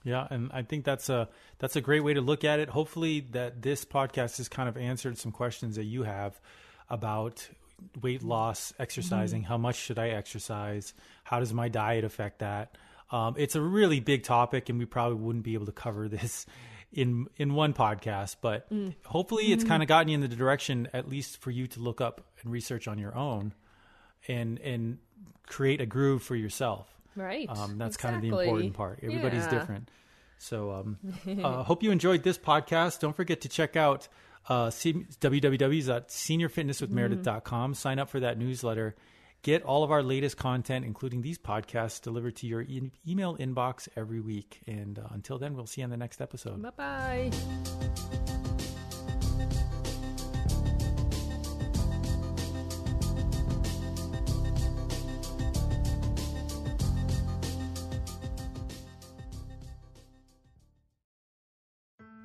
Yeah, 0.04 0.26
and 0.32 0.50
I 0.54 0.64
think 0.64 0.86
that's 0.86 1.10
a 1.10 1.28
that's 1.60 1.76
a 1.76 1.82
great 1.82 2.00
way 2.00 2.14
to 2.14 2.22
look 2.22 2.44
at 2.44 2.60
it. 2.60 2.70
Hopefully, 2.70 3.28
that 3.32 3.62
this 3.62 3.86
podcast 3.86 4.38
has 4.38 4.48
kind 4.48 4.70
of 4.70 4.78
answered 4.78 5.18
some 5.18 5.32
questions 5.32 5.76
that 5.76 5.84
you 5.84 6.04
have 6.04 6.40
about 6.90 7.48
weight 8.02 8.22
mm-hmm. 8.22 8.30
loss, 8.30 8.74
exercising. 8.80 9.42
Mm-hmm. 9.42 9.50
How 9.50 9.58
much 9.58 9.76
should 9.76 10.00
I 10.00 10.10
exercise? 10.10 10.94
How 11.24 11.40
does 11.40 11.54
my 11.54 11.68
diet 11.68 12.06
affect 12.06 12.40
that? 12.40 12.78
Um, 13.12 13.36
it's 13.38 13.56
a 13.56 13.62
really 13.62 14.00
big 14.00 14.24
topic, 14.24 14.70
and 14.70 14.80
we 14.80 14.86
probably 14.86 15.18
wouldn't 15.18 15.44
be 15.44 15.54
able 15.54 15.68
to 15.68 15.72
cover 15.72 16.08
this 16.08 16.46
in 16.92 17.28
in 17.38 17.54
one 17.54 17.74
podcast. 17.74 18.38
But 18.42 18.68
hopefully, 19.06 19.52
it's 19.52 19.64
kind 19.64 19.84
of 19.84 19.90
gotten 19.90 20.08
you 20.10 20.16
in 20.16 20.22
the 20.22 20.28
direction, 20.28 20.88
at 20.94 21.08
least 21.10 21.42
for 21.42 21.52
you 21.52 21.68
to 21.68 21.80
look 21.80 22.02
up 22.02 22.22
and 22.42 22.52
research 22.52 22.88
on 22.88 22.98
your 22.98 23.16
own, 23.16 23.54
and 24.28 24.60
and 24.60 24.98
create 25.48 25.82
a 25.82 25.86
groove 25.86 26.24
for 26.24 26.36
yourself. 26.36 26.88
Right. 27.16 27.50
Um, 27.50 27.78
that's 27.78 27.98
kind 27.98 28.16
of 28.16 28.22
the 28.22 28.30
important 28.30 28.74
part. 28.74 29.00
Everybody's 29.02 29.44
Yeah. 29.46 29.50
different. 29.60 29.90
So, 30.40 30.72
um, 30.72 30.98
uh, 31.44 31.64
hope 31.64 31.82
you 31.82 31.90
enjoyed 31.92 32.22
this 32.24 32.38
podcast. 32.38 33.00
Don't 33.00 33.16
forget 33.16 33.42
to 33.42 33.50
check 33.50 33.76
out 33.76 34.08
uh, 34.48 34.70
C- 34.70 35.06
www.seniorfitnesswithmeredith.com. 35.20 37.74
Sign 37.74 38.00
up 38.00 38.10
for 38.10 38.20
that 38.20 38.38
newsletter. 38.38 38.96
Get 39.44 39.64
all 39.64 39.84
of 39.84 39.92
our 39.92 40.04
latest 40.04 40.38
content, 40.38 40.86
including 40.86 41.22
these 41.22 41.38
podcasts, 41.38 42.02
delivered 42.02 42.36
to 42.38 42.48
your 42.48 42.62
e- 42.62 42.92
email 43.08 43.38
inbox 43.38 43.88
every 43.96 44.20
week. 44.20 44.62
And 44.68 45.00
uh, 45.00 45.04
until 45.12 45.38
then, 45.38 45.56
we'll 45.56 45.68
see 45.68 45.82
you 45.82 45.86
on 45.86 45.92
the 45.92 45.98
next 45.98 46.22
episode. 46.22 46.62
Bye 46.62 47.32
bye. 47.32 47.98